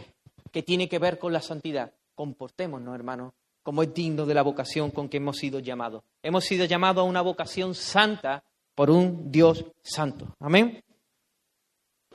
[0.50, 1.92] que tiene que ver con la santidad.
[2.18, 6.02] Comportémonos, hermanos, como es digno de la vocación con que hemos sido llamados.
[6.20, 8.42] Hemos sido llamados a una vocación santa
[8.74, 10.34] por un Dios santo.
[10.40, 10.82] Amén.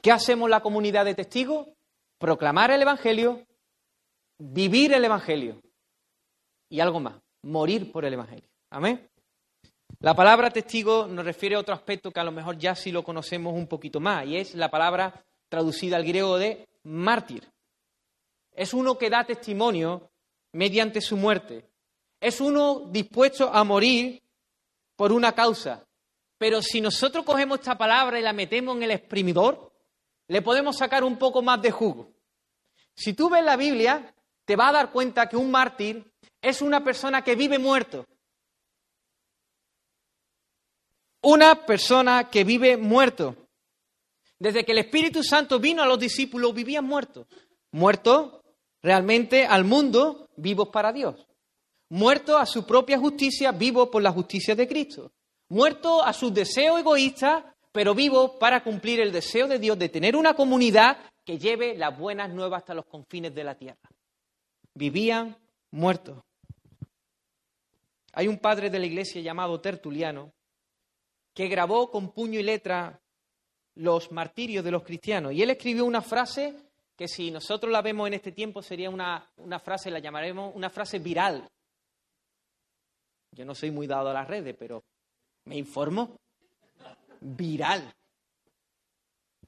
[0.01, 1.69] ¿Qué hacemos la comunidad de testigos?
[2.17, 3.47] Proclamar el Evangelio,
[4.39, 5.61] vivir el Evangelio
[6.67, 8.49] y algo más, morir por el Evangelio.
[8.71, 9.09] Amén.
[10.01, 13.05] La palabra testigo nos refiere a otro aspecto que a lo mejor ya sí lo
[13.05, 17.52] conocemos un poquito más, y es la palabra traducida al griego de mártir.
[18.55, 20.11] Es uno que da testimonio
[20.53, 21.69] mediante su muerte.
[22.19, 24.21] Es uno dispuesto a morir
[24.95, 25.85] por una causa.
[26.37, 29.71] Pero si nosotros cogemos esta palabra y la metemos en el exprimidor,
[30.27, 32.11] le podemos sacar un poco más de jugo.
[32.95, 34.13] Si tú ves la Biblia,
[34.45, 38.05] te vas a dar cuenta que un mártir es una persona que vive muerto.
[41.21, 43.35] Una persona que vive muerto.
[44.37, 47.25] Desde que el Espíritu Santo vino a los discípulos, vivían muertos.
[47.71, 48.42] Muertos
[48.83, 51.25] realmente al mundo, vivos para Dios.
[51.89, 55.11] Muertos a su propia justicia, vivos por la justicia de Cristo.
[55.49, 60.15] Muertos a sus deseos egoístas, pero vivos para cumplir el deseo de Dios de tener
[60.15, 63.89] una comunidad que lleve las buenas nuevas hasta los confines de la tierra.
[64.73, 65.37] Vivían
[65.71, 66.21] muertos.
[68.13, 70.33] Hay un padre de la iglesia llamado Tertuliano
[71.33, 72.99] que grabó con puño y letra
[73.75, 76.55] los martirios de los cristianos y él escribió una frase
[76.95, 80.69] que si nosotros la vemos en este tiempo sería una, una frase, la llamaremos una
[80.69, 81.49] frase viral.
[83.31, 84.83] Yo no soy muy dado a las redes, pero
[85.45, 86.19] me informo.
[87.19, 87.93] Viral.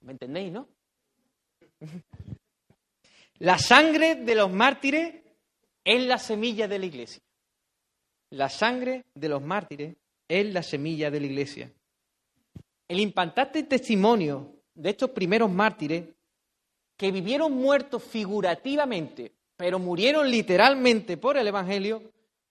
[0.01, 0.67] ¿Me entendéis, no?
[3.39, 5.13] La sangre de los mártires
[5.83, 7.21] es la semilla de la iglesia.
[8.29, 11.71] La sangre de los mártires es la semilla de la iglesia.
[12.87, 16.14] El impactante testimonio de estos primeros mártires
[16.97, 22.01] que vivieron muertos figurativamente, pero murieron literalmente por el Evangelio,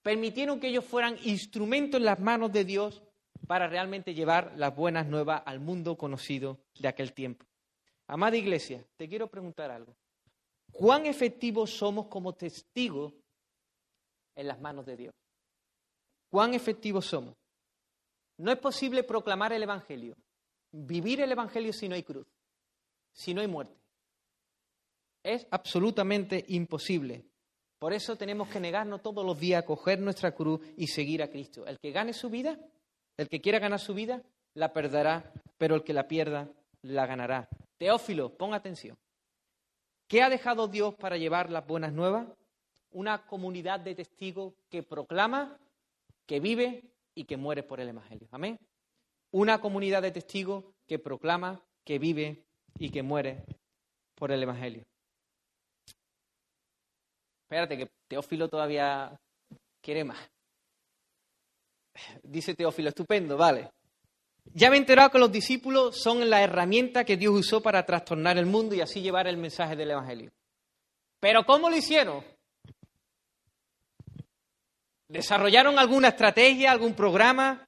[0.01, 3.01] permitieron que ellos fueran instrumentos en las manos de Dios
[3.47, 7.45] para realmente llevar las buenas nuevas al mundo conocido de aquel tiempo.
[8.07, 9.95] Amada iglesia, te quiero preguntar algo.
[10.71, 13.13] ¿Cuán efectivos somos como testigos
[14.35, 15.15] en las manos de Dios?
[16.29, 17.35] ¿Cuán efectivos somos?
[18.37, 20.15] No es posible proclamar el Evangelio,
[20.71, 22.27] vivir el Evangelio si no hay cruz,
[23.13, 23.84] si no hay muerte.
[25.25, 27.25] Es absolutamente imposible.
[27.79, 31.31] Por eso tenemos que negarnos todos los días a coger nuestra cruz y seguir a
[31.31, 31.65] Cristo.
[31.65, 32.59] El que gane su vida,
[33.17, 34.21] el que quiera ganar su vida,
[34.53, 36.51] la perderá, pero el que la pierda,
[36.83, 37.49] la ganará.
[37.79, 38.99] Teófilo, pon atención.
[40.07, 42.27] ¿Qué ha dejado Dios para llevar las buenas nuevas?
[42.91, 45.57] Una comunidad de testigos que proclama,
[46.27, 46.83] que vive
[47.15, 48.27] y que muere por el Evangelio.
[48.29, 48.59] Amén.
[49.31, 52.45] Una comunidad de testigos que proclama, que vive
[52.77, 53.43] y que muere
[54.13, 54.85] por el Evangelio.
[57.45, 59.15] Espérate, que Teófilo todavía
[59.81, 60.17] quiere más.
[62.23, 63.71] Dice Teófilo, estupendo, vale.
[64.53, 68.37] Ya me he enterado que los discípulos son la herramienta que Dios usó para trastornar
[68.37, 70.31] el mundo y así llevar el mensaje del Evangelio.
[71.19, 72.23] Pero ¿cómo lo hicieron?
[75.07, 77.65] ¿Desarrollaron alguna estrategia, algún programa?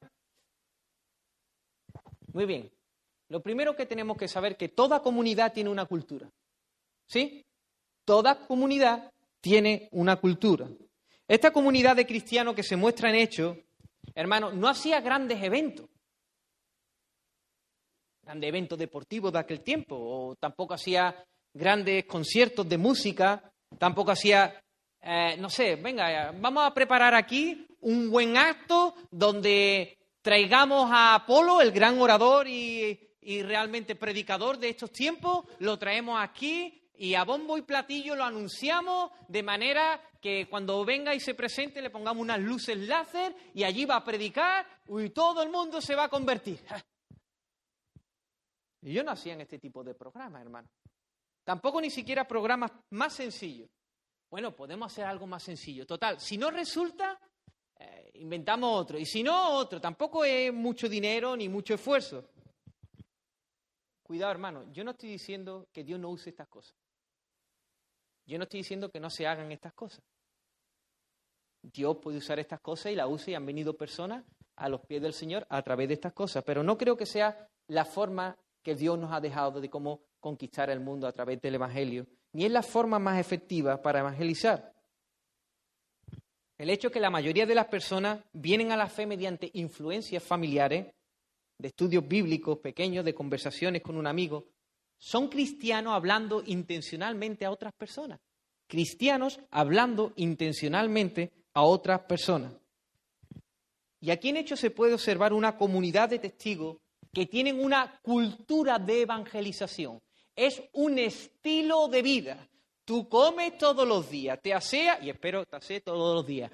[2.34, 2.72] Muy bien.
[3.30, 6.30] Lo primero que tenemos que saber es que toda comunidad tiene una cultura.
[7.08, 7.46] ¿Sí?
[8.06, 9.12] Toda comunidad
[9.42, 10.68] tiene una cultura.
[11.28, 13.58] Esta comunidad de cristianos que se muestra en hecho,
[14.16, 15.88] hermano, no hacía grandes eventos
[18.28, 21.16] grandes eventos deportivos de aquel tiempo, o tampoco hacía
[21.54, 23.42] grandes conciertos de música,
[23.80, 24.62] tampoco hacía,
[25.02, 31.62] eh, no sé, venga, vamos a preparar aquí un buen acto donde traigamos a Apolo,
[31.62, 37.24] el gran orador y, y realmente predicador de estos tiempos, lo traemos aquí y a
[37.24, 42.22] bombo y platillo lo anunciamos de manera que cuando venga y se presente le pongamos
[42.22, 46.10] unas luces láser y allí va a predicar y todo el mundo se va a
[46.10, 46.60] convertir.
[48.80, 50.70] Y yo no hacía en este tipo de programas, hermano.
[51.44, 53.70] Tampoco ni siquiera programas más sencillos.
[54.30, 55.86] Bueno, podemos hacer algo más sencillo.
[55.86, 57.20] Total, si no resulta,
[57.80, 58.98] eh, inventamos otro.
[58.98, 59.82] Y si no, otro.
[59.82, 62.30] Tampoco es mucho dinero ni mucho esfuerzo.
[64.04, 64.72] Cuidado, hermano.
[64.72, 66.76] Yo no estoy diciendo que Dios no use estas cosas.
[68.28, 70.04] Yo no estoy diciendo que no se hagan estas cosas.
[71.62, 74.24] Dios puede usar estas cosas y la usa y han venido personas
[74.58, 76.44] a los pies del Señor a través de estas cosas.
[76.44, 80.70] Pero no creo que sea la forma que Dios nos ha dejado de cómo conquistar
[80.70, 84.74] el mundo a través del Evangelio, ni es la forma más efectiva para evangelizar.
[86.58, 90.88] El hecho que la mayoría de las personas vienen a la fe mediante influencias familiares,
[91.60, 94.48] de estudios bíblicos pequeños, de conversaciones con un amigo,
[94.98, 98.20] son cristianos hablando intencionalmente a otras personas.
[98.68, 102.54] Cristianos hablando intencionalmente a otras personas.
[104.00, 106.78] Y aquí en hecho se puede observar una comunidad de testigos
[107.14, 110.02] que tienen una cultura de evangelización.
[110.36, 112.48] Es un estilo de vida.
[112.86, 116.52] Tú comes todos los días, te aseas, y espero te asees todos los días.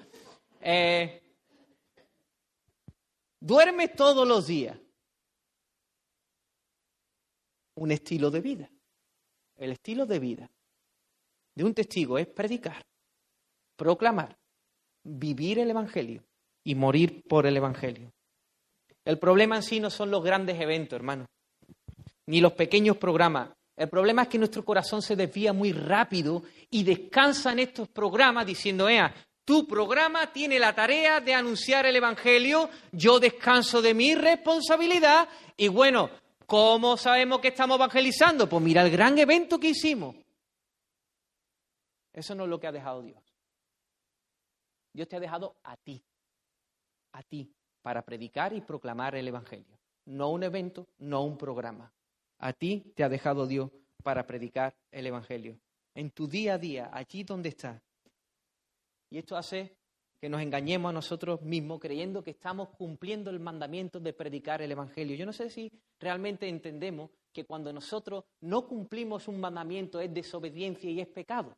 [0.60, 1.22] Eh,
[3.38, 4.76] duermes todos los días.
[7.76, 8.70] Un estilo de vida.
[9.56, 10.50] El estilo de vida
[11.54, 12.84] de un testigo es predicar,
[13.76, 14.36] proclamar,
[15.04, 16.24] vivir el Evangelio
[16.64, 18.12] y morir por el Evangelio.
[19.04, 21.26] El problema en sí no son los grandes eventos, hermano,
[22.26, 23.50] ni los pequeños programas.
[23.76, 28.46] El problema es que nuestro corazón se desvía muy rápido y descansa en estos programas
[28.46, 29.14] diciendo, Ea,
[29.44, 35.68] tu programa tiene la tarea de anunciar el Evangelio, yo descanso de mi responsabilidad y
[35.68, 36.08] bueno,
[36.46, 38.48] ¿cómo sabemos que estamos evangelizando?
[38.48, 40.16] Pues mira el gran evento que hicimos.
[42.12, 43.22] Eso no es lo que ha dejado Dios.
[44.92, 46.02] Dios te ha dejado a ti,
[47.12, 49.78] a ti, para predicar y proclamar el Evangelio.
[50.06, 51.92] No un evento, no un programa.
[52.38, 53.70] A ti te ha dejado Dios
[54.02, 55.58] para predicar el Evangelio.
[55.94, 57.82] En tu día a día, allí donde estás.
[59.10, 59.76] Y esto hace
[60.24, 64.72] que nos engañemos a nosotros mismos creyendo que estamos cumpliendo el mandamiento de predicar el
[64.72, 65.14] Evangelio.
[65.14, 65.70] Yo no sé si
[66.00, 71.54] realmente entendemos que cuando nosotros no cumplimos un mandamiento es desobediencia y es pecado.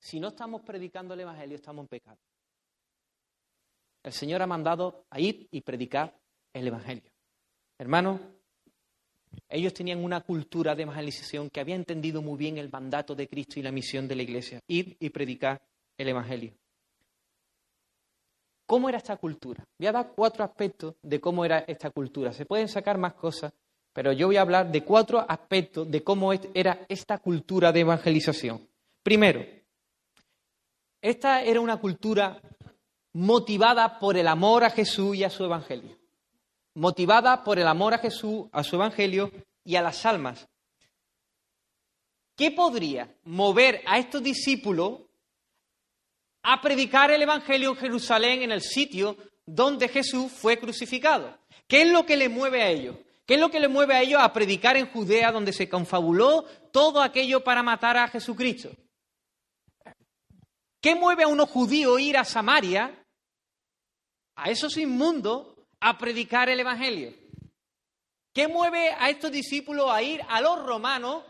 [0.00, 2.18] Si no estamos predicando el Evangelio, estamos en pecado.
[4.02, 6.18] El Señor ha mandado a ir y predicar
[6.52, 7.12] el Evangelio.
[7.78, 8.20] Hermanos,
[9.48, 13.60] ellos tenían una cultura de evangelización que había entendido muy bien el mandato de Cristo
[13.60, 15.62] y la misión de la Iglesia, ir y predicar
[15.96, 16.56] el Evangelio.
[18.66, 19.64] ¿Cómo era esta cultura?
[19.78, 22.32] Voy a dar cuatro aspectos de cómo era esta cultura.
[22.32, 23.52] Se pueden sacar más cosas,
[23.92, 28.66] pero yo voy a hablar de cuatro aspectos de cómo era esta cultura de evangelización.
[29.02, 29.44] Primero,
[31.00, 32.40] esta era una cultura
[33.12, 35.98] motivada por el amor a Jesús y a su Evangelio.
[36.74, 39.30] Motivada por el amor a Jesús, a su Evangelio
[39.64, 40.48] y a las almas.
[42.36, 45.00] ¿Qué podría mover a estos discípulos
[46.42, 49.16] a predicar el Evangelio en Jerusalén, en el sitio
[49.46, 51.38] donde Jesús fue crucificado?
[51.66, 52.96] ¿Qué es lo que le mueve a ellos?
[53.26, 56.44] ¿Qué es lo que le mueve a ellos a predicar en Judea, donde se confabuló
[56.72, 58.70] todo aquello para matar a Jesucristo?
[60.80, 63.06] ¿Qué mueve a unos judíos ir a Samaria
[64.34, 65.46] a esos inmundos
[65.80, 67.14] a predicar el Evangelio?
[68.34, 71.24] ¿Qué mueve a estos discípulos a ir a los romanos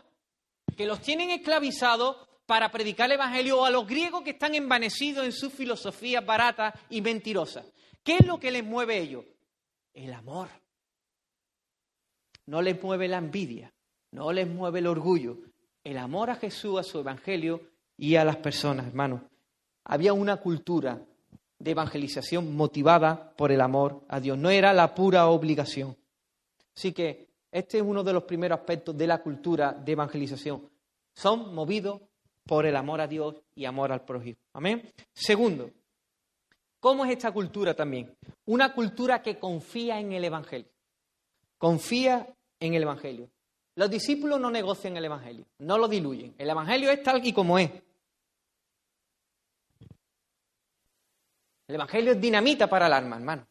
[0.75, 5.25] que los tienen esclavizados para predicar el Evangelio o a los griegos que están envanecidos
[5.25, 7.65] en sus filosofías baratas y mentirosas?
[8.03, 9.25] ¿Qué es lo que les mueve a ellos?
[9.93, 10.49] El amor.
[12.45, 13.73] No les mueve la envidia,
[14.11, 15.37] no les mueve el orgullo.
[15.83, 17.61] El amor a Jesús, a su Evangelio
[17.97, 19.21] y a las personas, hermanos.
[19.85, 21.05] Había una cultura
[21.59, 25.97] de evangelización motivada por el amor a Dios, no era la pura obligación.
[26.75, 30.69] Así que este es uno de los primeros aspectos de la cultura de evangelización.
[31.13, 32.01] Son movidos
[32.45, 34.37] por el amor a Dios y amor al prójimo.
[34.53, 34.91] Amén.
[35.13, 35.69] Segundo,
[36.79, 38.15] ¿cómo es esta cultura también?
[38.45, 40.69] Una cultura que confía en el Evangelio.
[41.57, 42.27] Confía
[42.59, 43.29] en el Evangelio.
[43.75, 46.35] Los discípulos no negocian el Evangelio, no lo diluyen.
[46.37, 47.71] El Evangelio es tal y como es.
[51.67, 53.47] El Evangelio es dinamita para el alma, hermano.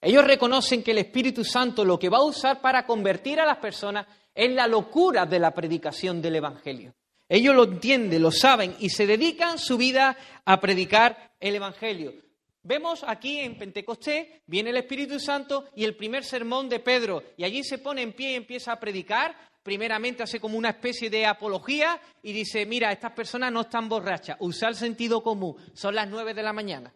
[0.00, 3.58] Ellos reconocen que el Espíritu Santo lo que va a usar para convertir a las
[3.58, 4.06] personas
[4.38, 6.94] es la locura de la predicación del Evangelio.
[7.28, 12.14] Ellos lo entienden, lo saben y se dedican su vida a predicar el Evangelio.
[12.62, 17.42] Vemos aquí en Pentecostés, viene el Espíritu Santo y el primer sermón de Pedro, y
[17.42, 21.26] allí se pone en pie y empieza a predicar, primeramente hace como una especie de
[21.26, 26.08] apología y dice, mira, estas personas no están borrachas, usa el sentido común, son las
[26.08, 26.94] nueve de la mañana.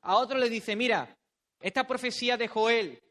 [0.00, 1.18] A otro le dice, mira,
[1.60, 3.02] esta profecía de Joel,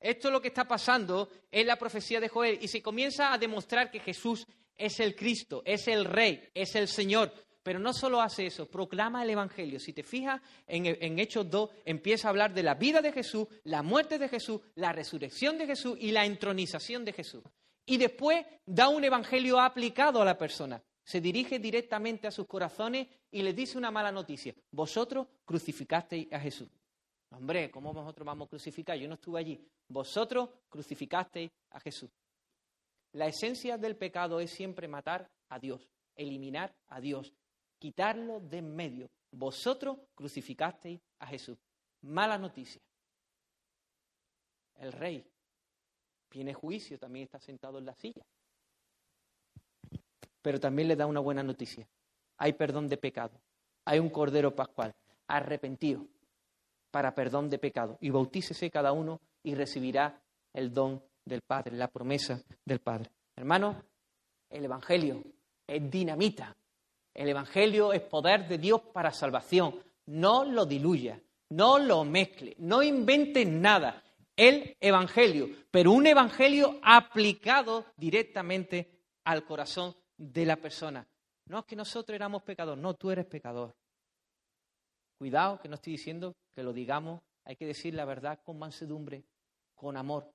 [0.00, 3.38] esto es lo que está pasando es la profecía de Joel y se comienza a
[3.38, 7.32] demostrar que Jesús es el Cristo, es el Rey, es el Señor.
[7.62, 9.80] Pero no solo hace eso, proclama el Evangelio.
[9.80, 13.48] Si te fijas en, en, Hechos 2, empieza a hablar de la vida de Jesús,
[13.64, 17.42] la muerte de Jesús, la resurrección de Jesús y la entronización de Jesús.
[17.84, 20.80] Y después da un Evangelio aplicado a la persona.
[21.02, 24.54] Se dirige directamente a sus corazones y les dice una mala noticia.
[24.70, 26.68] Vosotros crucificasteis a Jesús.
[27.36, 28.96] Hombre, ¿cómo vosotros vamos a crucificar?
[28.96, 29.60] Yo no estuve allí.
[29.88, 32.10] Vosotros crucificasteis a Jesús.
[33.12, 37.34] La esencia del pecado es siempre matar a Dios, eliminar a Dios,
[37.78, 39.10] quitarlo de en medio.
[39.30, 41.58] Vosotros crucificasteis a Jesús.
[42.00, 42.80] Mala noticia.
[44.76, 45.22] El rey
[46.30, 48.24] tiene juicio, también está sentado en la silla.
[50.40, 51.86] Pero también le da una buena noticia.
[52.38, 53.38] Hay perdón de pecado.
[53.84, 54.94] Hay un cordero pascual.
[55.26, 56.06] Arrepentido
[56.96, 57.98] para perdón de pecado.
[58.00, 60.18] Y bautícese cada uno y recibirá
[60.54, 63.10] el don del Padre, la promesa del Padre.
[63.36, 63.84] Hermano,
[64.48, 65.22] el Evangelio
[65.66, 66.56] es dinamita
[67.16, 69.82] el Evangelio es poder de Dios para salvación.
[70.06, 71.18] No lo diluya,
[71.48, 74.02] no lo mezcle, no inventes nada.
[74.36, 81.08] El Evangelio, pero un Evangelio aplicado directamente al corazón de la persona.
[81.48, 83.74] No es que nosotros éramos pecadores, no, tú eres pecador.
[85.18, 89.22] Cuidado, que no estoy diciendo que lo digamos, hay que decir la verdad con mansedumbre,
[89.76, 90.32] con amor.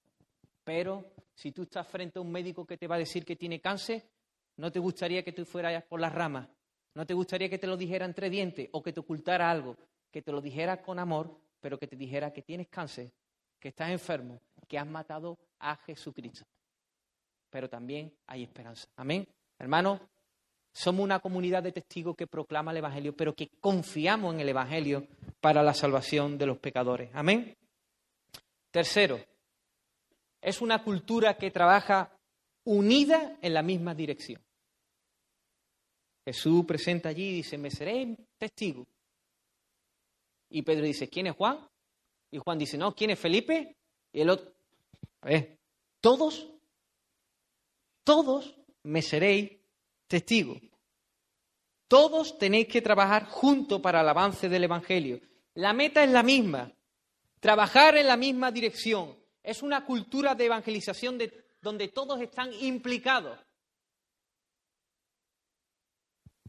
[0.63, 3.59] Pero si tú estás frente a un médico que te va a decir que tiene
[3.59, 4.07] cáncer,
[4.55, 6.47] no te gustaría que tú fueras por las ramas,
[6.93, 9.77] ¿No te gustaría que te lo dijera entre dientes o que te ocultara algo?
[10.11, 13.13] Que te lo dijera con amor, pero que te dijera que tienes cáncer,
[13.59, 16.45] que estás enfermo, que has matado a Jesucristo.
[17.49, 18.89] Pero también hay esperanza.
[18.97, 19.25] Amén.
[19.57, 20.01] Hermanos,
[20.73, 25.07] somos una comunidad de testigos que proclama el Evangelio, pero que confiamos en el Evangelio
[25.39, 27.09] para la salvación de los pecadores.
[27.13, 27.55] Amén.
[28.71, 29.19] Tercero,
[30.41, 32.17] es una cultura que trabaja
[32.63, 34.41] unida en la misma dirección.
[36.25, 38.87] Jesús presenta allí y dice, me seré testigo.
[40.49, 41.67] Y Pedro dice, ¿quién es Juan?
[42.29, 43.75] Y Juan dice, no, ¿quién es Felipe?
[44.13, 44.53] Y el otro,
[45.21, 45.57] a ver,
[45.99, 46.47] todos,
[48.03, 49.60] todos me seréis
[50.11, 50.59] testigos.
[51.87, 55.21] Todos tenéis que trabajar juntos para el avance del Evangelio.
[55.55, 56.71] La meta es la misma,
[57.39, 59.17] trabajar en la misma dirección.
[59.41, 63.39] Es una cultura de evangelización de, donde todos están implicados.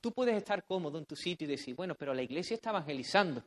[0.01, 3.45] Tú puedes estar cómodo en tu sitio y decir, bueno, pero la iglesia está evangelizando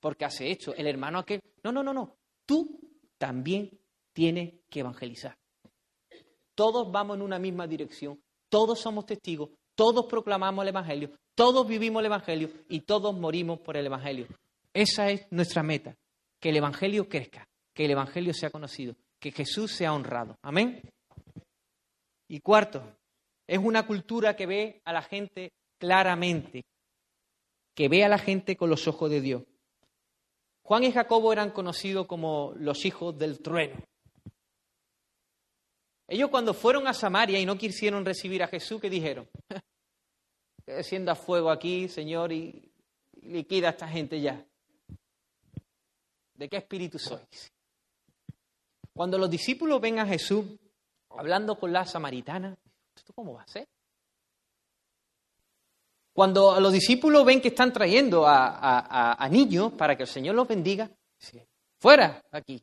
[0.00, 1.40] porque hace esto, el hermano aquel.
[1.62, 2.16] No, no, no, no.
[2.44, 2.80] Tú
[3.16, 3.70] también
[4.12, 5.38] tienes que evangelizar.
[6.56, 8.20] Todos vamos en una misma dirección,
[8.52, 13.78] todos somos testigos, todos proclamamos el Evangelio, todos vivimos el Evangelio y todos morimos por
[13.78, 14.26] el Evangelio.
[14.74, 15.96] Esa es nuestra meta,
[16.38, 20.36] que el Evangelio crezca, que el Evangelio sea conocido, que Jesús sea honrado.
[20.42, 20.82] Amén.
[22.28, 22.82] Y cuarto,
[23.46, 26.62] es una cultura que ve a la gente claramente,
[27.74, 29.44] que ve a la gente con los ojos de Dios.
[30.62, 33.82] Juan y Jacobo eran conocidos como los hijos del trueno.
[36.12, 39.26] Ellos cuando fueron a Samaria y no quisieron recibir a Jesús, ¿qué dijeron?
[40.66, 42.70] Que descienda fuego aquí, Señor, y
[43.22, 44.44] liquida a esta gente ya.
[46.34, 47.50] ¿De qué espíritu sois?
[48.92, 50.44] Cuando los discípulos ven a Jesús
[51.08, 52.54] hablando con la samaritana,
[52.94, 53.66] ¿esto cómo va a ser?
[56.12, 60.90] Cuando los discípulos ven que están trayendo a, niños para que el Señor los bendiga,
[61.80, 62.62] fuera aquí,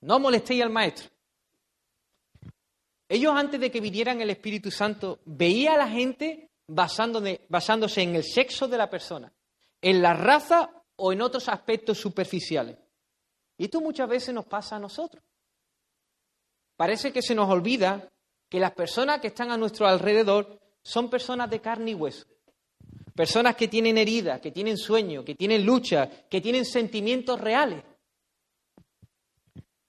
[0.00, 1.08] no molestéis al maestro.
[3.10, 8.22] Ellos antes de que vinieran el Espíritu Santo, veía a la gente basándose en el
[8.22, 9.32] sexo de la persona,
[9.82, 12.78] en la raza o en otros aspectos superficiales.
[13.58, 15.24] Y esto muchas veces nos pasa a nosotros.
[16.76, 18.08] Parece que se nos olvida
[18.48, 22.28] que las personas que están a nuestro alrededor son personas de carne y hueso.
[23.12, 27.82] Personas que tienen heridas, que tienen sueños, que tienen lucha, que tienen sentimientos reales.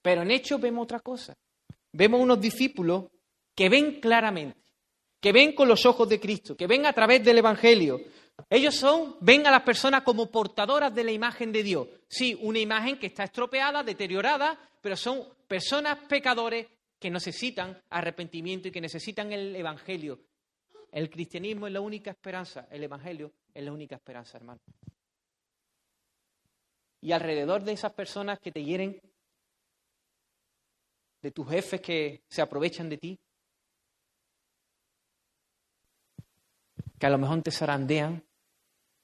[0.01, 1.37] Pero en hechos vemos otra cosa.
[1.93, 3.05] Vemos unos discípulos
[3.55, 4.59] que ven claramente,
[5.19, 7.99] que ven con los ojos de Cristo, que ven a través del Evangelio.
[8.49, 11.87] Ellos son, ven a las personas como portadoras de la imagen de Dios.
[12.07, 16.67] Sí, una imagen que está estropeada, deteriorada, pero son personas pecadores
[16.99, 20.19] que necesitan arrepentimiento y que necesitan el Evangelio,
[20.91, 24.59] el cristianismo es la única esperanza, el Evangelio es la única esperanza, hermano.
[26.99, 29.01] Y alrededor de esas personas que te hieren,
[31.21, 33.19] de tus jefes que se aprovechan de ti,
[36.99, 38.23] que a lo mejor te zarandean,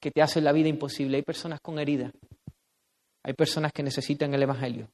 [0.00, 1.16] que te hacen la vida imposible.
[1.16, 2.12] Hay personas con heridas,
[3.22, 4.88] hay personas que necesitan el Evangelio,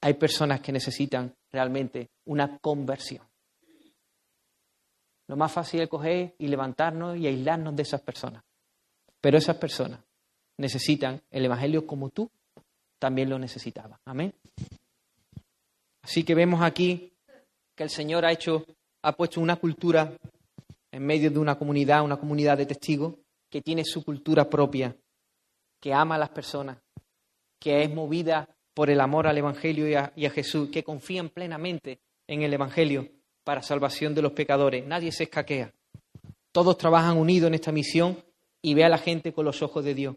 [0.00, 3.26] hay personas que necesitan realmente una conversión.
[5.26, 8.42] Lo más fácil es coger y levantarnos y aislarnos de esas personas.
[9.20, 10.00] Pero esas personas
[10.56, 12.30] necesitan el Evangelio como tú
[12.98, 14.00] también lo necesitabas.
[14.04, 14.32] Amén.
[16.08, 17.12] Así que vemos aquí
[17.76, 18.64] que el Señor ha hecho,
[19.02, 20.16] ha puesto una cultura
[20.90, 23.16] en medio de una comunidad, una comunidad de testigos,
[23.50, 24.96] que tiene su cultura propia,
[25.78, 26.78] que ama a las personas,
[27.60, 32.40] que es movida por el amor al Evangelio y a, Jesús, que confían plenamente en
[32.40, 33.06] el Evangelio
[33.44, 34.86] para salvación de los pecadores.
[34.86, 35.74] Nadie se escaquea.
[36.52, 38.16] Todos trabajan unidos en esta misión
[38.62, 40.16] y ve a la gente con los ojos de Dios.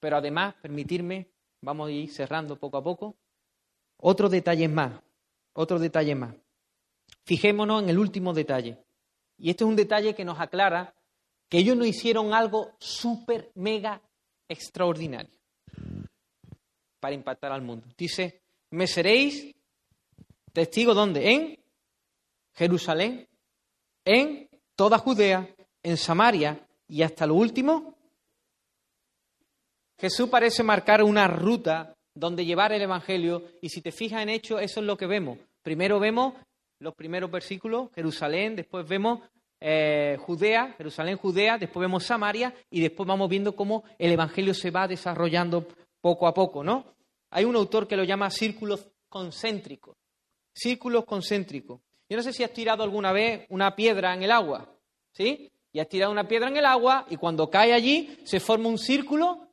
[0.00, 1.28] Pero además, permitirme,
[1.60, 3.14] vamos a ir cerrando poco a poco,
[3.98, 5.00] otros detalles más,
[5.52, 6.34] otros detalles más.
[7.24, 8.78] Fijémonos en el último detalle.
[9.36, 10.94] Y este es un detalle que nos aclara
[11.48, 14.00] que ellos no hicieron algo súper, mega
[14.48, 15.38] extraordinario
[17.00, 17.86] para impactar al mundo.
[17.96, 19.54] Dice, me seréis
[20.52, 21.30] testigo ¿dónde?
[21.30, 21.58] En
[22.54, 23.28] Jerusalén,
[24.04, 25.48] en toda Judea,
[25.82, 27.94] en Samaria y hasta lo último.
[29.98, 34.58] Jesús parece marcar una ruta donde llevar el Evangelio y si te fijas en hecho,
[34.58, 35.38] eso es lo que vemos.
[35.62, 36.34] Primero vemos
[36.80, 39.20] los primeros versículos, Jerusalén, después vemos
[39.60, 44.70] eh, Judea, Jerusalén, Judea, después vemos Samaria y después vamos viendo cómo el Evangelio se
[44.70, 45.66] va desarrollando
[46.00, 46.84] poco a poco, ¿no?
[47.30, 49.96] Hay un autor que lo llama círculos concéntricos,
[50.52, 51.80] círculos concéntricos.
[52.08, 54.72] Yo no sé si has tirado alguna vez una piedra en el agua,
[55.12, 55.50] ¿sí?
[55.72, 58.78] Y has tirado una piedra en el agua y cuando cae allí se forma un
[58.78, 59.47] círculo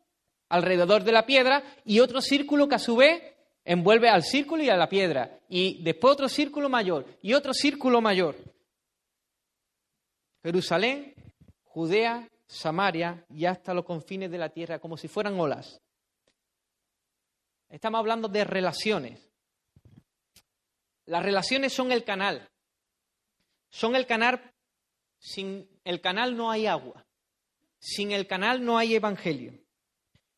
[0.49, 3.21] alrededor de la piedra y otro círculo que a su vez
[3.63, 5.39] envuelve al círculo y a la piedra.
[5.49, 8.35] Y después otro círculo mayor y otro círculo mayor.
[10.43, 11.13] Jerusalén,
[11.63, 15.81] Judea, Samaria y hasta los confines de la tierra, como si fueran olas.
[17.69, 19.27] Estamos hablando de relaciones.
[21.05, 22.47] Las relaciones son el canal.
[23.69, 24.53] Son el canal,
[25.17, 27.05] sin el canal no hay agua.
[27.79, 29.64] Sin el canal no hay evangelio.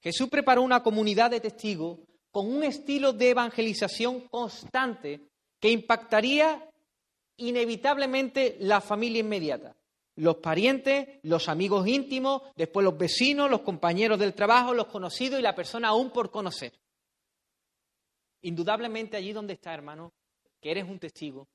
[0.01, 1.99] Jesús preparó una comunidad de testigos
[2.31, 5.29] con un estilo de evangelización constante
[5.59, 6.69] que impactaría
[7.37, 9.75] inevitablemente la familia inmediata.
[10.15, 15.43] Los parientes, los amigos íntimos, después los vecinos, los compañeros del trabajo, los conocidos y
[15.43, 16.73] la persona aún por conocer.
[18.41, 20.13] Indudablemente allí donde está, hermano,
[20.59, 21.47] que eres un testigo,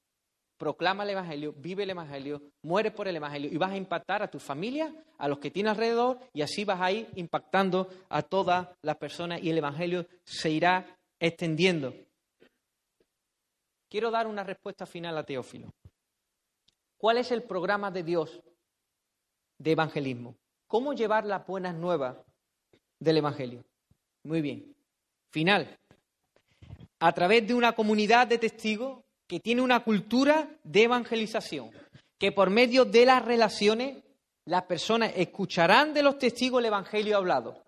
[0.57, 4.31] proclama el Evangelio, vive el Evangelio, muere por el Evangelio y vas a impactar a
[4.31, 8.69] tu familia, a los que tienes alrededor y así vas a ir impactando a todas
[8.83, 11.95] las personas y el Evangelio se irá extendiendo.
[13.89, 15.69] Quiero dar una respuesta final a Teófilo.
[16.97, 18.41] ¿Cuál es el programa de Dios
[19.59, 20.37] de evangelismo?
[20.69, 22.17] ¿Cómo llevar las buenas nuevas
[23.01, 23.65] del Evangelio?
[24.25, 24.75] Muy bien.
[25.33, 25.77] Final.
[27.01, 29.03] A través de una comunidad de testigos
[29.33, 31.71] que tiene una cultura de evangelización,
[32.19, 34.05] que por medio de las relaciones
[34.45, 37.65] las personas escucharán de los testigos el Evangelio hablado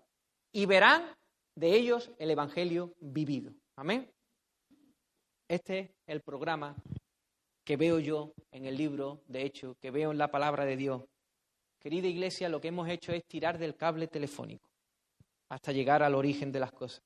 [0.53, 1.11] y verán
[1.55, 3.51] de ellos el Evangelio vivido.
[3.77, 4.07] Amén.
[5.47, 6.75] Este es el programa
[7.65, 11.01] que veo yo en el libro, de hecho, que veo en la palabra de Dios.
[11.79, 14.69] Querida iglesia, lo que hemos hecho es tirar del cable telefónico
[15.49, 17.01] hasta llegar al origen de las cosas.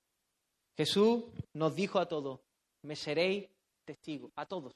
[0.76, 2.42] Jesús nos dijo a todos,
[2.84, 3.48] me seréis
[3.90, 4.74] testigo, a todos.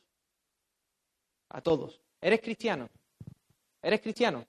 [1.50, 2.02] A todos.
[2.20, 2.90] ¿Eres cristiano?
[3.80, 4.44] ¿Eres cristiano?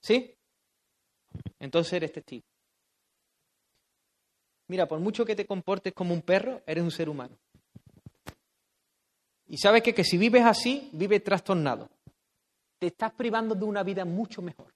[0.00, 0.34] ¿Sí?
[1.60, 2.44] Entonces eres testigo.
[4.66, 7.38] Mira, por mucho que te comportes como un perro, eres un ser humano.
[9.46, 11.88] Y sabes que, que si vives así, vives trastornado.
[12.80, 14.74] Te estás privando de una vida mucho mejor.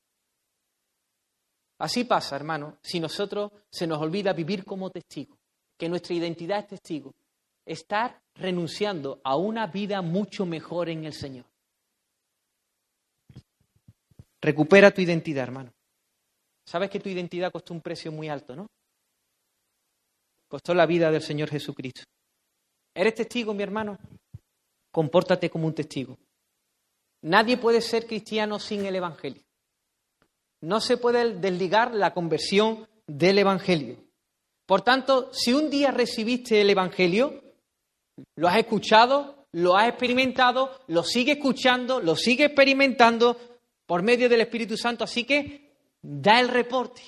[1.79, 5.37] Así pasa, hermano, si nosotros se nos olvida vivir como testigo,
[5.77, 7.15] que nuestra identidad es testigo,
[7.65, 11.47] estar renunciando a una vida mucho mejor en el Señor.
[14.41, 15.73] Recupera tu identidad, hermano.
[16.67, 18.67] Sabes que tu identidad costó un precio muy alto, ¿no?
[20.49, 22.03] Costó la vida del Señor Jesucristo.
[22.95, 23.99] ¿Eres testigo, mi hermano?
[24.93, 26.17] Compórtate como un testigo.
[27.23, 29.43] Nadie puede ser cristiano sin el Evangelio.
[30.63, 33.97] No se puede desligar la conversión del Evangelio.
[34.67, 37.46] Por tanto, si un día recibiste el Evangelio,
[38.37, 43.37] lo has escuchado, lo has experimentado, lo sigue escuchando, lo sigue experimentando
[43.87, 45.05] por medio del Espíritu Santo.
[45.05, 47.03] Así que da el reporte,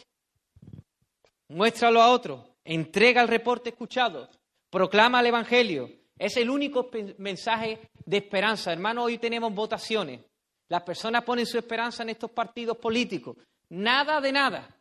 [1.49, 4.29] muéstralo a otro, entrega el reporte escuchado,
[4.71, 5.91] proclama el Evangelio.
[6.19, 8.73] Es el único mensaje de esperanza.
[8.73, 10.21] Hermano, hoy tenemos votaciones.
[10.69, 13.37] Las personas ponen su esperanza en estos partidos políticos.
[13.71, 14.77] Nada de nada.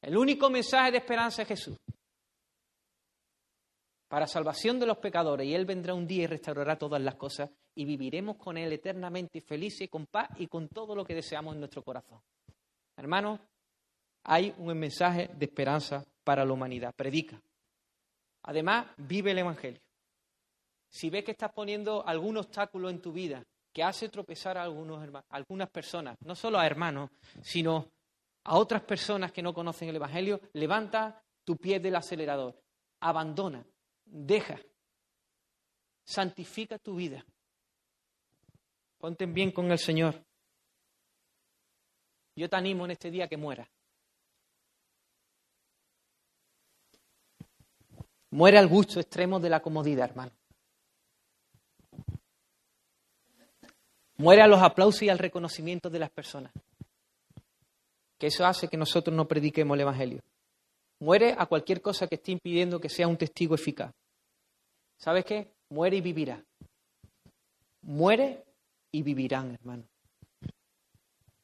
[0.00, 1.76] El único mensaje de esperanza es Jesús
[4.08, 7.50] para salvación de los pecadores, y Él vendrá un día y restaurará todas las cosas,
[7.74, 11.60] y viviremos con Él eternamente felices con paz y con todo lo que deseamos en
[11.60, 12.20] nuestro corazón.
[12.96, 13.38] Hermanos,
[14.24, 16.94] hay un mensaje de esperanza para la humanidad.
[16.94, 17.40] Predica.
[18.42, 19.80] Además, vive el Evangelio.
[20.90, 25.06] Si ves que estás poniendo algún obstáculo en tu vida que hace tropezar a, algunos,
[25.06, 27.10] a algunas personas, no solo a hermanos,
[27.42, 27.90] sino
[28.44, 32.58] a otras personas que no conocen el Evangelio, levanta tu pie del acelerador,
[33.00, 33.64] abandona,
[34.10, 34.58] deja,
[36.04, 37.24] santifica tu vida.
[38.98, 40.24] Ponte bien con el Señor.
[42.34, 43.68] Yo te animo en este día que muera.
[48.30, 50.32] Muere al gusto extremo de la comodidad, hermano.
[54.18, 56.52] Muere a los aplausos y al reconocimiento de las personas.
[58.18, 60.22] Que eso hace que nosotros no prediquemos el Evangelio.
[60.98, 63.94] Muere a cualquier cosa que esté impidiendo que sea un testigo eficaz.
[64.98, 65.48] ¿Sabes qué?
[65.70, 66.44] Muere y vivirá.
[67.82, 68.44] Muere
[68.92, 69.84] y vivirán, hermano.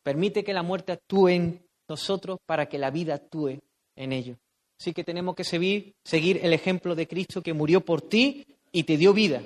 [0.03, 3.61] Permite que la muerte actúe en nosotros para que la vida actúe
[3.97, 4.37] en ellos.
[4.79, 8.97] Así que tenemos que seguir, el ejemplo de Cristo que murió por ti y te
[8.97, 9.43] dio vida.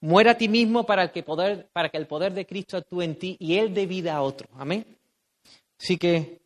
[0.00, 3.18] Muera a ti mismo para que, poder, para que el poder de Cristo actúe en
[3.18, 4.48] ti y Él dé vida a otro.
[4.58, 4.84] Amén.
[5.80, 6.40] Así que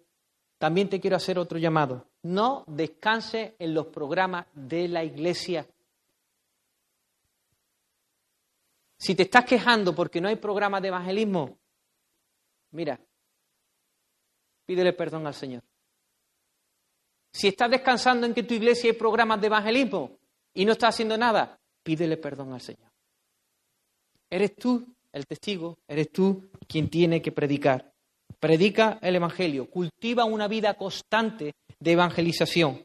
[0.59, 2.06] también te quiero hacer otro llamado.
[2.22, 5.66] No descanse en los programas de la iglesia.
[8.99, 11.59] Si te estás quejando porque no hay programa de evangelismo,
[12.72, 13.01] mira,
[14.66, 15.62] pídele perdón al Señor.
[17.32, 20.18] Si estás descansando en que tu iglesia hay programas de evangelismo
[20.53, 22.90] y no estás haciendo nada, pídele perdón al Señor.
[24.30, 27.92] Eres tú el testigo, eres tú quien tiene que predicar.
[28.38, 32.84] Predica el Evangelio, cultiva una vida constante de evangelización.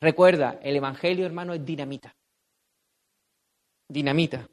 [0.00, 2.14] Recuerda, el Evangelio, hermano, es dinamita.
[3.88, 4.48] Dinamita.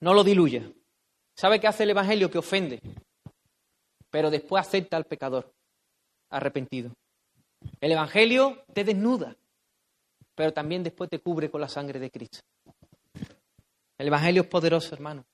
[0.00, 0.70] No lo diluya.
[1.34, 2.30] ¿Sabe qué hace el Evangelio?
[2.30, 2.80] Que ofende.
[4.10, 5.52] pero después acepta al pecador
[6.30, 6.90] arrepentido.
[7.80, 9.36] El Evangelio te desnuda,
[10.34, 12.40] pero también después te cubre con la sangre de Cristo.
[13.98, 15.24] El Evangelio es poderoso, hermano.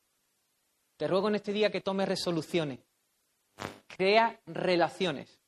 [0.96, 2.80] Te ruego en este día que tomes resoluciones.
[3.86, 5.38] Crea relaciones.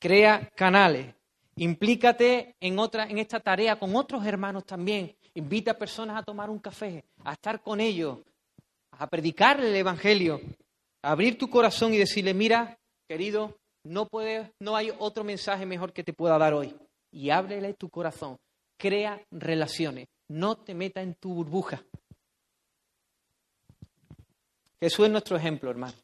[0.00, 1.14] Crea canales.
[1.56, 5.16] Implícate en, otra, en esta tarea con otros hermanos también.
[5.34, 8.18] Invita a personas a tomar un café, a estar con ellos,
[8.98, 10.40] a predicar el Evangelio,
[11.02, 12.78] a abrir tu corazón y decirle, mira,
[13.08, 16.74] querido, no, puede, no hay otro mensaje mejor que te pueda dar hoy.
[17.12, 18.38] Y ábrele tu corazón.
[18.78, 20.06] Crea relaciones.
[20.28, 21.82] No te metas en tu burbuja.
[24.80, 25.94] Jesús es nuestro ejemplo, hermano.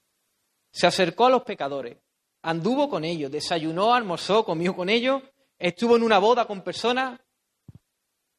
[0.72, 1.98] Se acercó a los pecadores,
[2.42, 5.22] anduvo con ellos, desayunó, almorzó, comió con ellos,
[5.58, 7.20] estuvo en una boda con personas,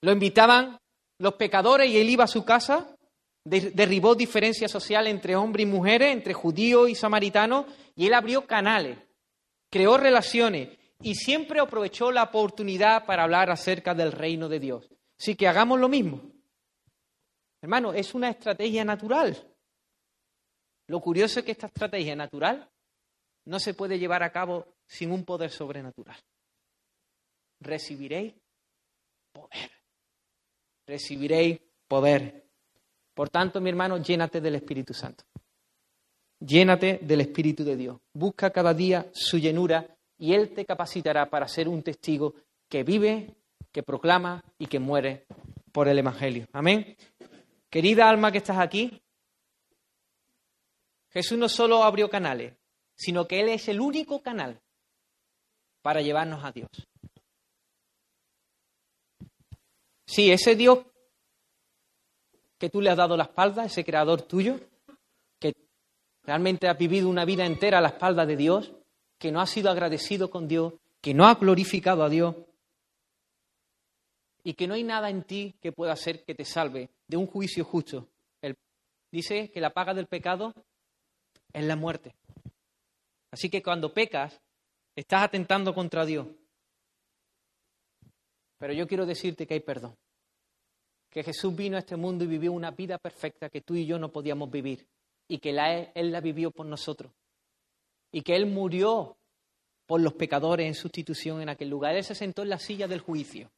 [0.02, 0.80] lo invitaban
[1.20, 2.96] los pecadores y él iba a su casa,
[3.44, 7.66] derribó diferencias sociales entre hombres y mujeres, entre judíos y samaritanos,
[7.96, 8.98] y él abrió canales,
[9.70, 14.90] creó relaciones y siempre aprovechó la oportunidad para hablar acerca del reino de Dios.
[15.20, 16.22] Así que hagamos lo mismo.
[17.62, 19.38] Hermano, es una estrategia natural.
[20.88, 22.70] Lo curioso es que esta estrategia natural
[23.46, 26.18] no se puede llevar a cabo sin un poder sobrenatural.
[27.60, 28.34] Recibiréis
[29.32, 29.72] poder.
[30.86, 32.41] Recibiréis poder.
[33.22, 35.26] Por tanto, mi hermano, llénate del Espíritu Santo.
[36.40, 38.00] Llénate del Espíritu de Dios.
[38.12, 42.34] Busca cada día su llenura y Él te capacitará para ser un testigo
[42.68, 43.36] que vive,
[43.72, 45.28] que proclama y que muere
[45.72, 46.48] por el Evangelio.
[46.52, 46.98] Amén.
[47.70, 49.00] Querida alma que estás aquí,
[51.12, 52.56] Jesús no solo abrió canales,
[52.96, 54.60] sino que Él es el único canal
[55.84, 56.72] para llevarnos a Dios.
[60.08, 60.80] Sí, ese Dios
[62.62, 64.60] que tú le has dado la espalda, ese creador tuyo,
[65.40, 65.52] que
[66.22, 68.72] realmente ha vivido una vida entera a la espalda de Dios,
[69.18, 72.36] que no ha sido agradecido con Dios, que no ha glorificado a Dios
[74.44, 77.26] y que no hay nada en ti que pueda hacer que te salve de un
[77.26, 78.08] juicio justo.
[78.44, 78.56] Él
[79.12, 80.54] dice que la paga del pecado
[81.54, 82.14] es la muerte.
[83.32, 84.40] Así que cuando pecas,
[84.96, 86.28] estás atentando contra Dios.
[88.60, 89.98] Pero yo quiero decirte que hay perdón.
[91.12, 94.00] Que Jesús vino a este mundo y vivió una vida perfecta que tú y yo
[94.00, 94.88] no podíamos vivir.
[95.28, 95.52] Y que
[95.94, 97.12] Él la vivió por nosotros.
[98.12, 99.16] Y que Él murió
[99.86, 101.96] por los pecadores en sustitución en aquel lugar.
[101.96, 103.52] Él se sentó en la silla del juicio.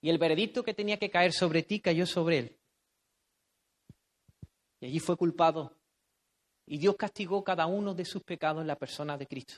[0.00, 2.56] Y el veredicto que tenía que caer sobre ti cayó sobre Él.
[4.80, 5.72] Y allí fue culpado
[6.66, 9.54] y Dios castigó cada uno de sus pecados en la persona de Cristo.